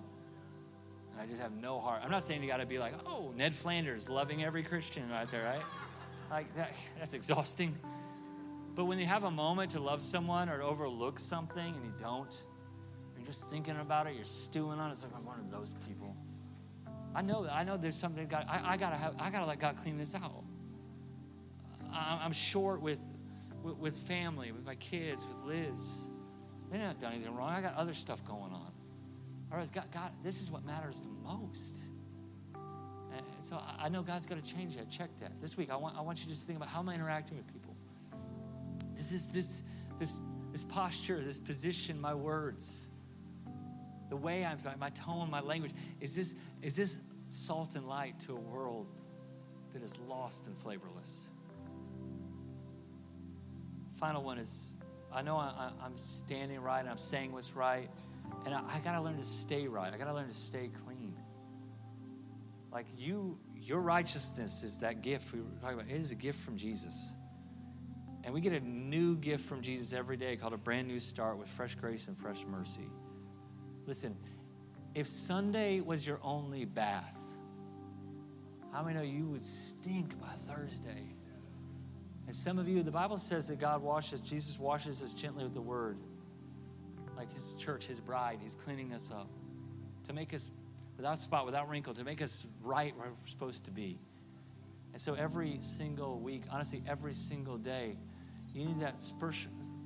[1.11, 2.01] And I just have no heart.
[2.01, 5.29] I'm not saying you got to be like, oh, Ned Flanders, loving every Christian right
[5.29, 5.61] there, right?
[6.31, 7.77] Like that, that's exhausting.
[8.73, 12.41] But when you have a moment to love someone or overlook something and you don't,
[13.17, 14.93] you're just thinking about it, you're stewing on it.
[14.93, 16.15] It's like I'm one of those people.
[17.13, 17.53] I know that.
[17.53, 18.45] I know there's something God.
[18.49, 19.15] I, I gotta have.
[19.19, 20.43] I gotta let God clean this out.
[21.93, 22.99] I'm short with
[23.65, 26.05] with, with family, with my kids, with Liz.
[26.71, 27.49] They haven't done anything wrong.
[27.49, 28.71] I got other stuff going on.
[29.51, 31.77] All right, God, God this is what matters the most.
[32.53, 34.89] And so I know God's got to change that.
[34.89, 35.31] Check that.
[35.41, 37.37] This week, I want, I want you just to think about how am I interacting
[37.37, 37.75] with people?
[38.93, 39.63] This is this,
[39.99, 40.19] this,
[40.51, 42.87] this posture, this position, my words,
[44.09, 45.71] the way I'm my tone, my language.
[46.01, 46.99] Is this, is this
[47.29, 48.87] salt and light to a world
[49.71, 51.29] that is lost and flavorless?
[53.95, 54.73] Final one is
[55.13, 57.89] I know I, am standing right and I'm saying what's right,
[58.45, 59.93] and I, I got to learn to stay right.
[59.93, 61.15] I got to learn to stay clean.
[62.71, 65.89] Like you, your righteousness is that gift we were talking about.
[65.89, 67.15] It is a gift from Jesus.
[68.25, 71.37] And we get a new gift from Jesus every day called a brand new start
[71.37, 72.89] with fresh grace and fresh mercy.
[73.85, 74.17] Listen,
[74.93, 77.17] if Sunday was your only bath,
[78.73, 81.14] how many know you would stink by Thursday?
[82.27, 85.53] And some of you, the Bible says that God washes, Jesus washes us gently with
[85.53, 85.97] the word.
[87.15, 89.29] Like his church, his bride, he's cleaning us up
[90.03, 90.51] to make us
[90.97, 93.99] without spot, without wrinkle, to make us right where we're supposed to be.
[94.93, 97.97] And so every single week, honestly, every single day,
[98.53, 99.01] you need that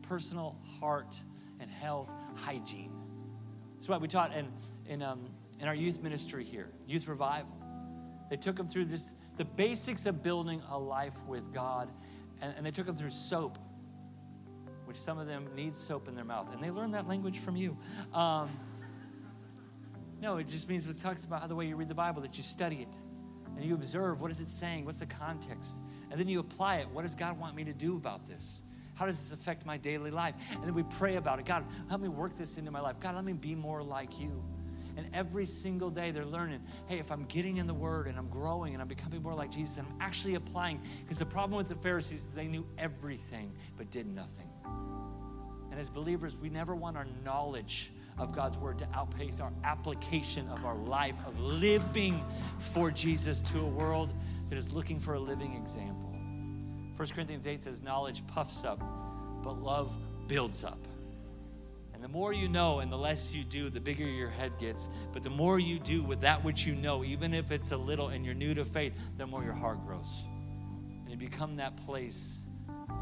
[0.04, 1.20] personal heart
[1.60, 2.92] and health hygiene.
[3.76, 4.48] That's why we taught in,
[4.88, 5.26] in, um,
[5.60, 7.52] in our youth ministry here, Youth Revival.
[8.30, 11.90] They took them through this, the basics of building a life with God,
[12.42, 13.58] and, and they took them through soap,
[14.86, 16.54] which some of them need soap in their mouth.
[16.54, 17.78] And they learned that language from you.
[18.14, 18.50] Um,
[20.22, 22.38] no, it just means it talks about how the way you read the Bible, that
[22.38, 23.00] you study it
[23.56, 25.82] and you observe what is it saying, what's the context,
[26.12, 26.90] and then you apply it.
[26.90, 28.64] What does God want me to do about this?
[28.96, 30.36] How does this affect my daily life?
[30.54, 31.46] And then we pray about it.
[31.46, 33.00] God, help me work this into my life.
[33.00, 34.44] God, let me be more like you.
[35.00, 38.28] And every single day they're learning hey, if I'm getting in the Word and I'm
[38.28, 41.70] growing and I'm becoming more like Jesus and I'm actually applying, because the problem with
[41.70, 44.50] the Pharisees is they knew everything but did nothing.
[45.72, 50.50] And as believers, we never want our knowledge of God's Word to outpace our application
[50.50, 52.22] of our life, of living
[52.58, 54.14] for Jesus to a world
[54.50, 56.10] that is looking for a living example.
[56.97, 58.80] 1 Corinthians 8 says, Knowledge puffs up,
[59.41, 59.95] but love
[60.28, 60.86] builds up.
[62.00, 64.88] And the more you know and the less you do, the bigger your head gets.
[65.12, 68.08] But the more you do with that which you know, even if it's a little
[68.08, 70.24] and you're new to faith, the more your heart grows.
[71.02, 72.43] And you become that place,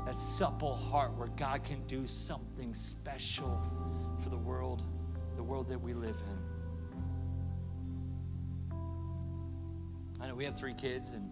[0.07, 3.61] that supple heart where God can do something special
[4.23, 4.81] for the world,
[5.35, 6.19] the world that we live
[8.71, 8.79] in.
[10.19, 11.29] I know we have three kids, and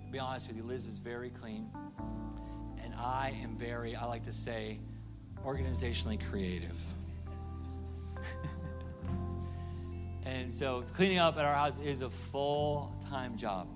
[0.00, 1.68] to be honest with you, Liz is very clean.
[2.82, 4.80] And I am very, I like to say,
[5.46, 6.76] organizationally creative.
[10.26, 13.68] and so cleaning up at our house is a full time job.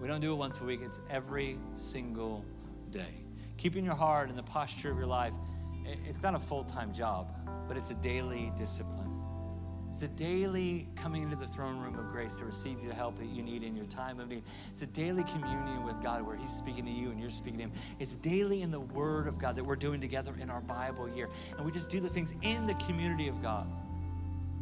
[0.00, 2.44] We don't do it once a week, it's every single
[2.90, 3.22] day.
[3.56, 5.32] Keeping your heart in the posture of your life,
[6.06, 7.32] it's not a full time job,
[7.68, 9.15] but it's a daily discipline.
[9.96, 13.28] It's a daily coming into the throne room of grace to receive the help that
[13.28, 14.42] you need in your time of need.
[14.70, 17.64] It's a daily communion with God where He's speaking to you and you're speaking to
[17.64, 17.72] Him.
[17.98, 21.30] It's daily in the Word of God that we're doing together in our Bible year.
[21.56, 23.66] And we just do those things in the community of God.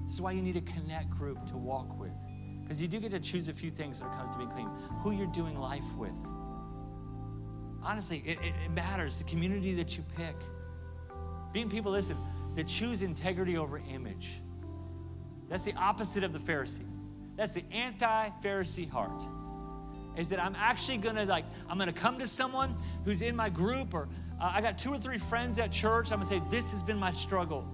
[0.04, 2.14] This is why you need a connect group to walk with.
[2.62, 4.68] Because you do get to choose a few things when it comes to being clean.
[5.02, 6.14] Who you're doing life with.
[7.82, 10.36] Honestly, it, it, it matters the community that you pick.
[11.52, 12.16] Being people, listen,
[12.54, 14.43] that choose integrity over image.
[15.48, 16.86] That's the opposite of the Pharisee.
[17.36, 19.24] That's the anti Pharisee heart.
[20.16, 23.94] Is that I'm actually gonna like, I'm gonna come to someone who's in my group,
[23.94, 24.08] or
[24.40, 26.12] uh, I got two or three friends at church.
[26.12, 27.66] I'm gonna say, This has been my struggle.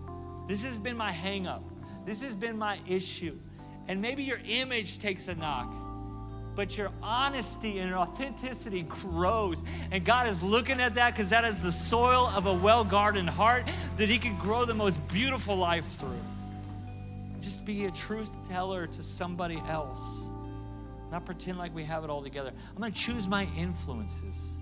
[0.49, 1.62] This has been my hang up.
[2.05, 3.39] This has been my issue.
[3.89, 5.73] And maybe your image takes a knock,
[6.55, 9.64] but your honesty and your authenticity grows.
[9.91, 13.29] And God is looking at that because that is the soil of a well guarded
[13.29, 13.64] heart
[13.99, 16.18] that He can grow the most beautiful life through
[17.41, 20.28] just be a truth teller to somebody else.
[21.11, 22.53] Not pretend like we have it all together.
[22.70, 24.55] I'm going to choose my influences.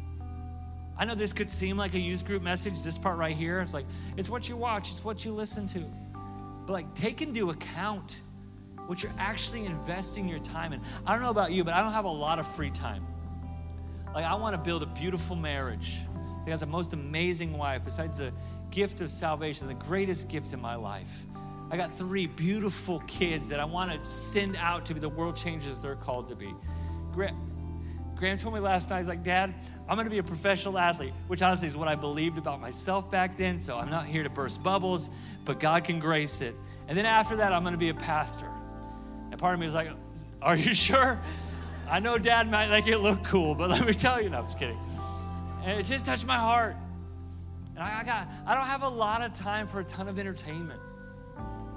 [0.96, 3.60] I know this could seem like a youth group message, this part right here.
[3.60, 5.84] It's like, it's what you watch, it's what you listen to.
[6.66, 8.20] But like, take into account
[8.86, 10.80] what you're actually investing your time in.
[11.06, 13.06] I don't know about you, but I don't have a lot of free time.
[14.14, 15.98] Like, I want to build a beautiful marriage.
[16.44, 18.32] I got the most amazing wife, besides the
[18.70, 21.26] gift of salvation, the greatest gift in my life.
[21.70, 25.36] I got three beautiful kids that I want to send out to be the world
[25.36, 26.54] changers they're called to be.
[27.12, 29.54] Graham, told me last night, he's like, Dad,
[29.88, 33.10] I'm going to be a professional athlete, which honestly is what I believed about myself
[33.10, 33.60] back then.
[33.60, 35.10] So I'm not here to burst bubbles,
[35.44, 36.54] but God can grace it.
[36.88, 38.48] And then after that, I'm going to be a pastor.
[39.30, 39.90] And part of me is like,
[40.40, 41.20] Are you sure?
[41.90, 44.44] I know Dad might make it look cool, but let me tell you, no, I'm
[44.44, 44.78] just kidding.
[45.64, 46.76] And it just touched my heart.
[47.74, 50.18] And I, I got, I don't have a lot of time for a ton of
[50.18, 50.80] entertainment.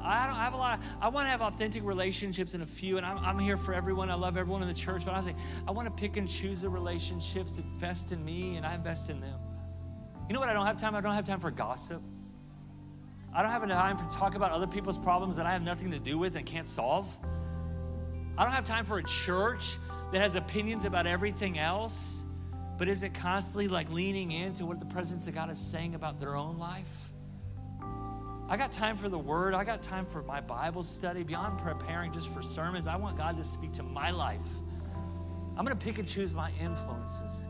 [0.04, 0.80] I don't I have a lot.
[0.80, 3.74] Of, I want to have authentic relationships in a few, and I'm, I'm here for
[3.74, 4.10] everyone.
[4.10, 5.36] I love everyone in the church, but I say
[5.68, 9.10] I want to pick and choose the relationships that invest in me, and I invest
[9.10, 9.39] in them.
[10.28, 10.49] You know what?
[10.49, 10.95] I don't have time.
[10.95, 12.02] I don't have time for gossip.
[13.34, 15.99] I don't have time for talk about other people's problems that I have nothing to
[15.99, 17.08] do with and can't solve.
[18.38, 19.78] I don't have time for a church
[20.12, 22.24] that has opinions about everything else,
[22.78, 26.20] but is it constantly like leaning into what the presence of God is saying about
[26.20, 27.11] their own life?
[28.52, 29.54] I got time for the word.
[29.54, 32.86] I got time for my Bible study beyond preparing just for sermons.
[32.86, 34.43] I want God to speak to my life.
[35.56, 37.47] I'm going to pick and choose my influences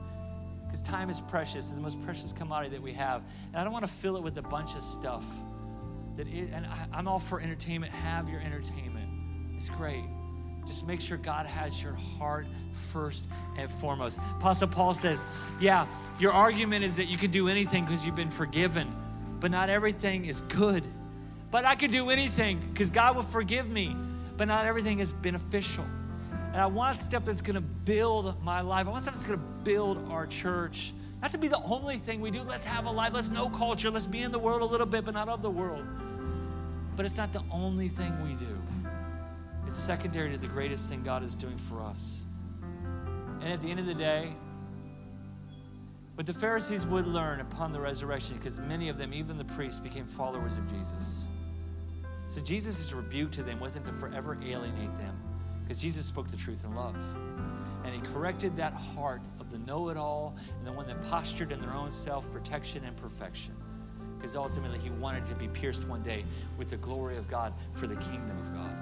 [0.64, 1.66] because time is precious.
[1.66, 3.24] It's the most precious commodity that we have.
[3.48, 5.26] And I don't want to fill it with a bunch of stuff.
[6.18, 7.92] That it, and I, I'm all for entertainment.
[7.92, 9.10] Have your entertainment.
[9.58, 10.04] It's great.
[10.68, 13.28] Just make sure God has your heart first
[13.58, 14.20] and foremost.
[14.38, 15.26] Apostle Paul says,
[15.60, 15.88] Yeah,
[16.20, 18.96] your argument is that you can do anything because you've been forgiven
[19.42, 20.88] but not everything is good.
[21.50, 23.94] But I could do anything because God will forgive me,
[24.38, 25.84] but not everything is beneficial.
[26.54, 28.88] And I want stuff that's gonna build my life.
[28.88, 32.32] I want stuff that's gonna build our church Not to be the only thing we
[32.32, 32.42] do.
[32.42, 33.14] Let's have a life.
[33.14, 33.92] Let's know culture.
[33.92, 35.86] Let's be in the world a little bit, but not of the world.
[36.96, 38.58] But it's not the only thing we do.
[39.68, 42.24] It's secondary to the greatest thing God is doing for us.
[43.42, 44.36] And at the end of the day,
[46.22, 49.80] what the Pharisees would learn upon the resurrection, because many of them, even the priests,
[49.80, 51.26] became followers of Jesus.
[52.28, 55.20] So Jesus' rebuke to them wasn't to forever alienate them,
[55.62, 56.96] because Jesus spoke the truth in love.
[57.84, 61.52] And he corrected that heart of the know it all and the one that postured
[61.52, 63.56] in their own self protection and perfection.
[64.18, 66.24] Because ultimately, he wanted to be pierced one day
[66.56, 68.78] with the glory of God for the kingdom of God.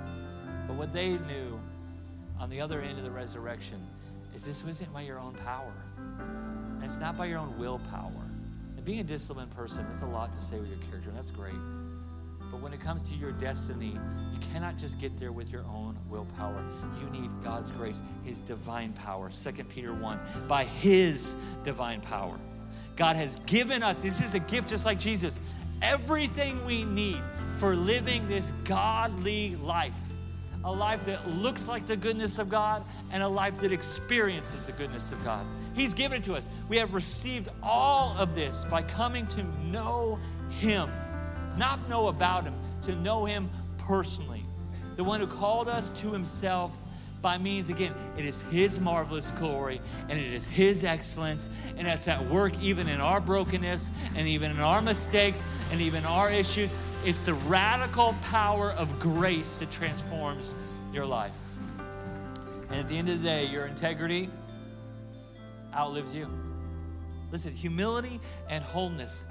[0.68, 1.58] But what they knew
[2.38, 3.80] on the other end of the resurrection
[4.36, 5.74] is this wasn't by your own power.
[6.80, 8.23] And it's not by your own willpower.
[8.77, 11.30] And being a disciplined person, that's a lot to say with your character, and that's
[11.30, 11.59] great.
[12.49, 13.99] But when it comes to your destiny,
[14.32, 16.63] you cannot just get there with your own willpower.
[17.01, 19.30] You need God's grace, His divine power.
[19.30, 22.39] 2 Peter 1 by His divine power.
[22.95, 25.41] God has given us, this is a gift just like Jesus,
[25.82, 27.21] everything we need
[27.57, 30.13] for living this godly life
[30.64, 34.74] a life that looks like the goodness of God, and a life that experiences the
[34.74, 35.45] goodness of God.
[35.74, 36.49] He's given it to us.
[36.68, 40.89] We have received all of this by coming to know Him,
[41.57, 42.53] not know about Him,
[42.84, 44.43] to know Him personally.
[44.95, 46.78] The one who called us to Himself
[47.22, 51.49] by means, again, it is His marvelous glory and it is His excellence.
[51.78, 56.05] And it's at work even in our brokenness and even in our mistakes and even
[56.05, 56.76] our issues.
[57.03, 60.55] It's the radical power of grace that transforms
[60.93, 61.38] your life.
[62.70, 64.30] And at the end of the day, your integrity
[65.74, 66.30] outlives you.
[67.32, 69.24] Listen, humility and wholeness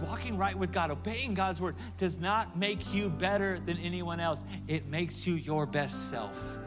[0.00, 4.44] walking right with God, obeying God's word, does not make you better than anyone else.
[4.68, 6.58] It makes you your best self.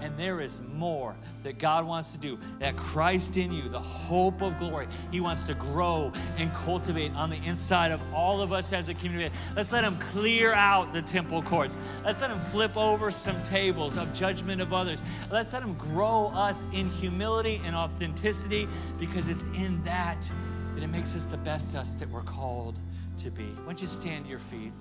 [0.00, 2.38] And there is more that God wants to do.
[2.58, 7.30] That Christ in you, the hope of glory, He wants to grow and cultivate on
[7.30, 9.34] the inside of all of us as a community.
[9.56, 11.78] Let's let Him clear out the temple courts.
[12.04, 15.02] Let's let Him flip over some tables of judgment of others.
[15.30, 20.30] Let's let Him grow us in humility and authenticity because it's in that
[20.74, 22.78] that it makes us the best us that we're called
[23.18, 23.44] to be.
[23.44, 24.72] Why don't you stand to your feet?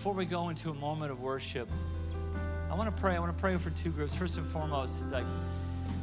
[0.00, 1.68] Before we go into a moment of worship,
[2.70, 3.16] I want to pray.
[3.16, 4.14] I want to pray for two groups.
[4.14, 5.26] First and foremost, is like,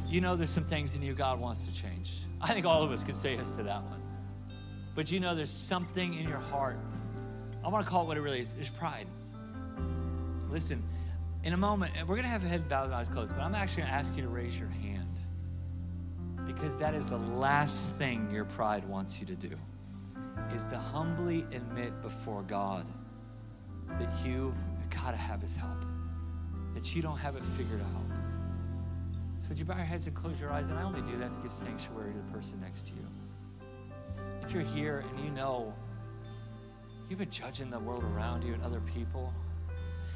[0.06, 2.12] you know, there's some things in you God wants to change.
[2.40, 4.00] I think all of us could say yes to that one.
[4.94, 6.78] But you know, there's something in your heart.
[7.64, 8.52] I want to call it what it really is.
[8.52, 9.08] There's pride.
[10.48, 10.80] Listen,
[11.42, 13.56] in a moment, we're going to have a head bowed and eyes closed, but I'm
[13.56, 15.08] actually going to ask you to raise your hand
[16.46, 19.56] because that is the last thing your pride wants you to do
[20.54, 22.86] is to humbly admit before God
[23.98, 25.84] that you have got to have his help,
[26.74, 28.16] that you don't have it figured out.
[29.38, 30.68] So would you bow your heads and close your eyes?
[30.68, 33.06] And I only do that to give sanctuary to the person next to you.
[34.42, 35.72] If you're here and you know
[37.08, 39.32] you've been judging the world around you and other people,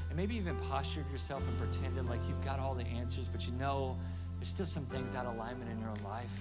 [0.09, 3.53] and maybe even postured yourself and pretended like you've got all the answers, but you
[3.53, 3.97] know
[4.39, 6.37] there's still some things out of alignment in your life.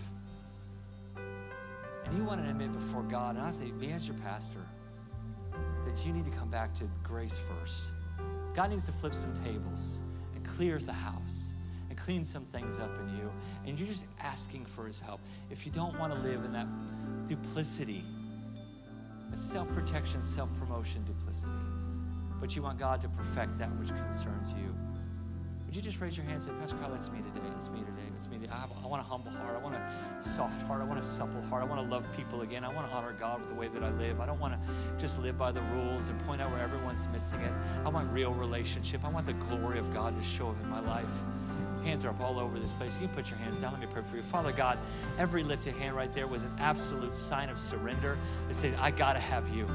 [2.05, 4.59] And you want to admit before God, and honestly, me as your pastor,
[5.85, 7.91] that you need to come back to grace first.
[8.53, 10.01] God needs to flip some tables
[10.35, 11.55] and clear the house
[11.89, 13.31] and clean some things up in you.
[13.65, 15.21] And you're just asking for his help.
[15.49, 16.67] If you don't want to live in that
[17.27, 18.03] duplicity,
[19.31, 21.51] a self protection, self promotion duplicity,
[22.39, 24.75] but you want God to perfect that which concerns you
[25.71, 27.47] would you just raise your hand and say, Pastor Kyle, that's me today.
[27.49, 28.09] That's me today.
[28.11, 28.51] That's me today.
[28.51, 29.55] I, I want a humble heart.
[29.55, 30.81] I want a soft heart.
[30.81, 31.63] I want a supple heart.
[31.63, 32.65] I want to love people again.
[32.65, 34.19] I want to honor God with the way that I live.
[34.19, 37.39] I don't want to just live by the rules and point out where everyone's missing
[37.39, 37.53] it.
[37.85, 39.05] I want real relationship.
[39.05, 41.23] I want the glory of God to show up in my life.
[41.85, 42.99] Hands are up all over this place.
[42.99, 43.71] You can put your hands down.
[43.71, 44.23] Let me pray for you.
[44.23, 44.77] Father God,
[45.17, 48.17] every lifted hand right there was an absolute sign of surrender.
[48.49, 49.69] They said, I got to have you.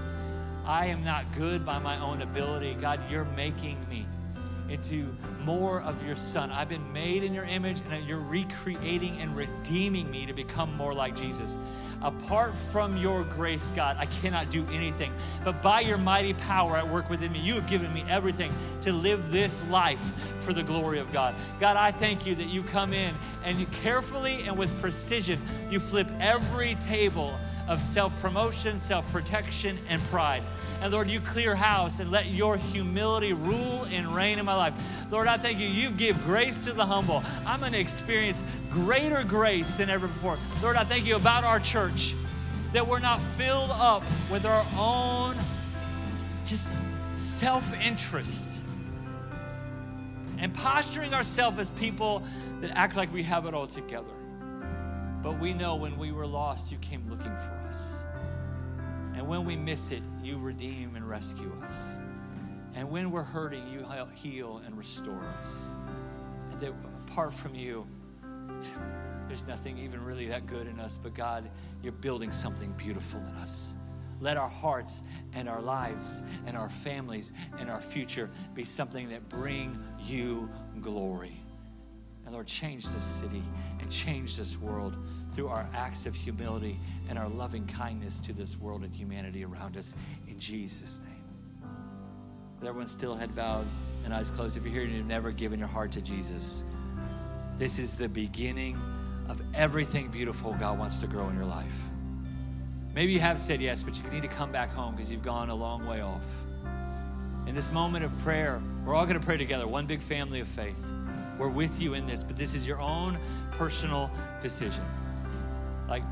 [0.66, 2.74] I am not good by my own ability.
[2.74, 4.04] God, you're making me
[4.68, 5.06] into
[5.44, 6.50] more of your son.
[6.50, 10.92] I've been made in your image and you're recreating and redeeming me to become more
[10.92, 11.58] like Jesus.
[12.02, 15.12] Apart from your grace, God, I cannot do anything.
[15.44, 18.52] But by your mighty power at work within me, you have given me everything
[18.82, 21.34] to live this life for the glory of God.
[21.58, 23.14] God, I thank you that you come in
[23.44, 25.40] and you carefully and with precision,
[25.70, 27.38] you flip every table
[27.68, 30.42] of self promotion, self protection, and pride.
[30.80, 34.74] And Lord, you clear house and let your humility rule and reign in my life.
[35.10, 35.66] Lord, I thank you.
[35.66, 37.22] You give grace to the humble.
[37.44, 40.38] I'm going to experience greater grace than ever before.
[40.62, 42.14] Lord, I thank you about our church
[42.72, 45.36] that we're not filled up with our own
[46.44, 46.74] just
[47.16, 48.62] self interest.
[50.38, 52.22] And and posturing ourselves as people
[52.60, 54.15] that act like we have it all together.
[55.26, 58.04] But we know when we were lost, you came looking for us.
[59.16, 61.98] And when we miss it, you redeem and rescue us.
[62.76, 65.72] And when we're hurting, you heal and restore us.
[66.52, 66.72] And that
[67.08, 67.88] apart from you,
[69.26, 71.50] there's nothing even really that good in us, but God,
[71.82, 73.74] you're building something beautiful in us.
[74.20, 75.02] Let our hearts
[75.34, 80.48] and our lives and our families and our future be something that bring you
[80.80, 81.40] glory.
[82.26, 83.42] And Lord, change this city
[83.80, 84.96] and change this world
[85.32, 89.76] through our acts of humility and our loving kindness to this world and humanity around
[89.76, 89.94] us
[90.26, 91.70] in Jesus' name.
[92.58, 93.64] With everyone still head bowed
[94.04, 96.64] and eyes closed, if you're here and you've never given your heart to Jesus,
[97.56, 98.76] this is the beginning
[99.28, 101.78] of everything beautiful God wants to grow in your life.
[102.92, 105.50] Maybe you have said yes, but you need to come back home because you've gone
[105.50, 106.26] a long way off.
[107.46, 110.48] In this moment of prayer, we're all going to pray together, one big family of
[110.48, 110.84] faith.
[111.38, 113.18] We're with you in this, but this is your own
[113.52, 114.10] personal
[114.40, 114.84] decision.
[115.88, 116.02] Like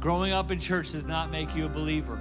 [0.00, 2.18] growing up in church does not make you a believer.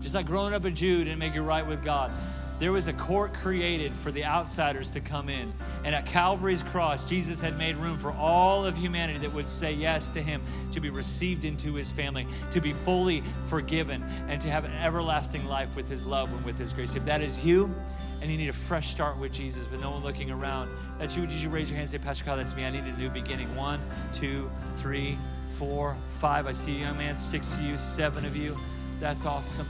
[0.00, 2.12] Just like growing up a Jew didn't make you right with God
[2.58, 5.52] there was a court created for the outsiders to come in.
[5.84, 9.72] And at Calvary's cross, Jesus had made room for all of humanity that would say
[9.72, 14.50] yes to him, to be received into his family, to be fully forgiven, and to
[14.50, 16.94] have an everlasting life with his love and with his grace.
[16.94, 17.72] If that is you,
[18.20, 21.22] and you need a fresh start with Jesus, but no one looking around, that's you.
[21.22, 22.64] Would you raise your hand and say, Pastor Kyle, that's me.
[22.64, 23.54] I need a new beginning.
[23.54, 23.80] One,
[24.12, 25.16] two, three,
[25.52, 26.46] four, five.
[26.46, 28.58] I see a young man, six of you, seven of you.
[29.00, 29.68] That's awesome.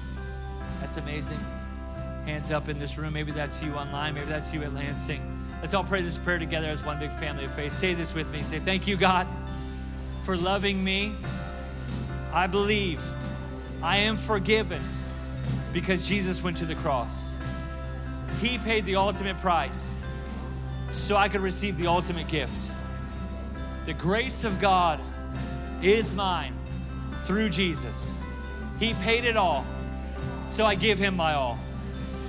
[0.81, 1.39] That's amazing
[2.29, 3.15] hands up in this room.
[3.15, 4.13] Maybe that's you online.
[4.13, 5.23] Maybe that's you at Lansing.
[5.63, 7.73] Let's all pray this prayer together as one big family of faith.
[7.73, 8.43] Say this with me.
[8.43, 9.27] Say, Thank you, God,
[10.23, 11.17] for loving me.
[12.31, 13.03] I believe
[13.83, 14.83] I am forgiven
[15.73, 17.38] because Jesus went to the cross.
[18.41, 20.05] He paid the ultimate price
[20.91, 22.73] so I could receive the ultimate gift.
[23.87, 25.01] The grace of God
[25.83, 26.55] is mine
[27.23, 28.21] through Jesus.
[28.79, 29.67] He paid it all,
[30.47, 31.59] so I give him my all.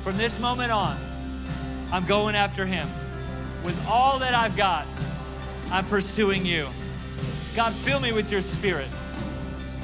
[0.03, 0.97] From this moment on,
[1.91, 2.88] I'm going after Him.
[3.64, 4.86] With all that I've got,
[5.72, 6.68] I'm pursuing you.
[7.55, 8.88] God, fill me with your spirit.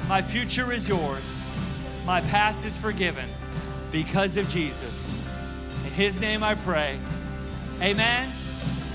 [0.08, 1.46] My future is yours.
[2.04, 3.28] My past is forgiven
[3.90, 5.20] because of Jesus.
[5.96, 7.00] His name I pray.
[7.80, 8.30] Amen.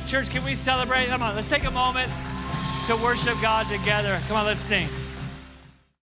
[0.05, 1.07] Church, can we celebrate?
[1.07, 2.11] Come on, let's take a moment
[2.85, 4.21] to worship God together.
[4.27, 4.87] Come on, let's sing.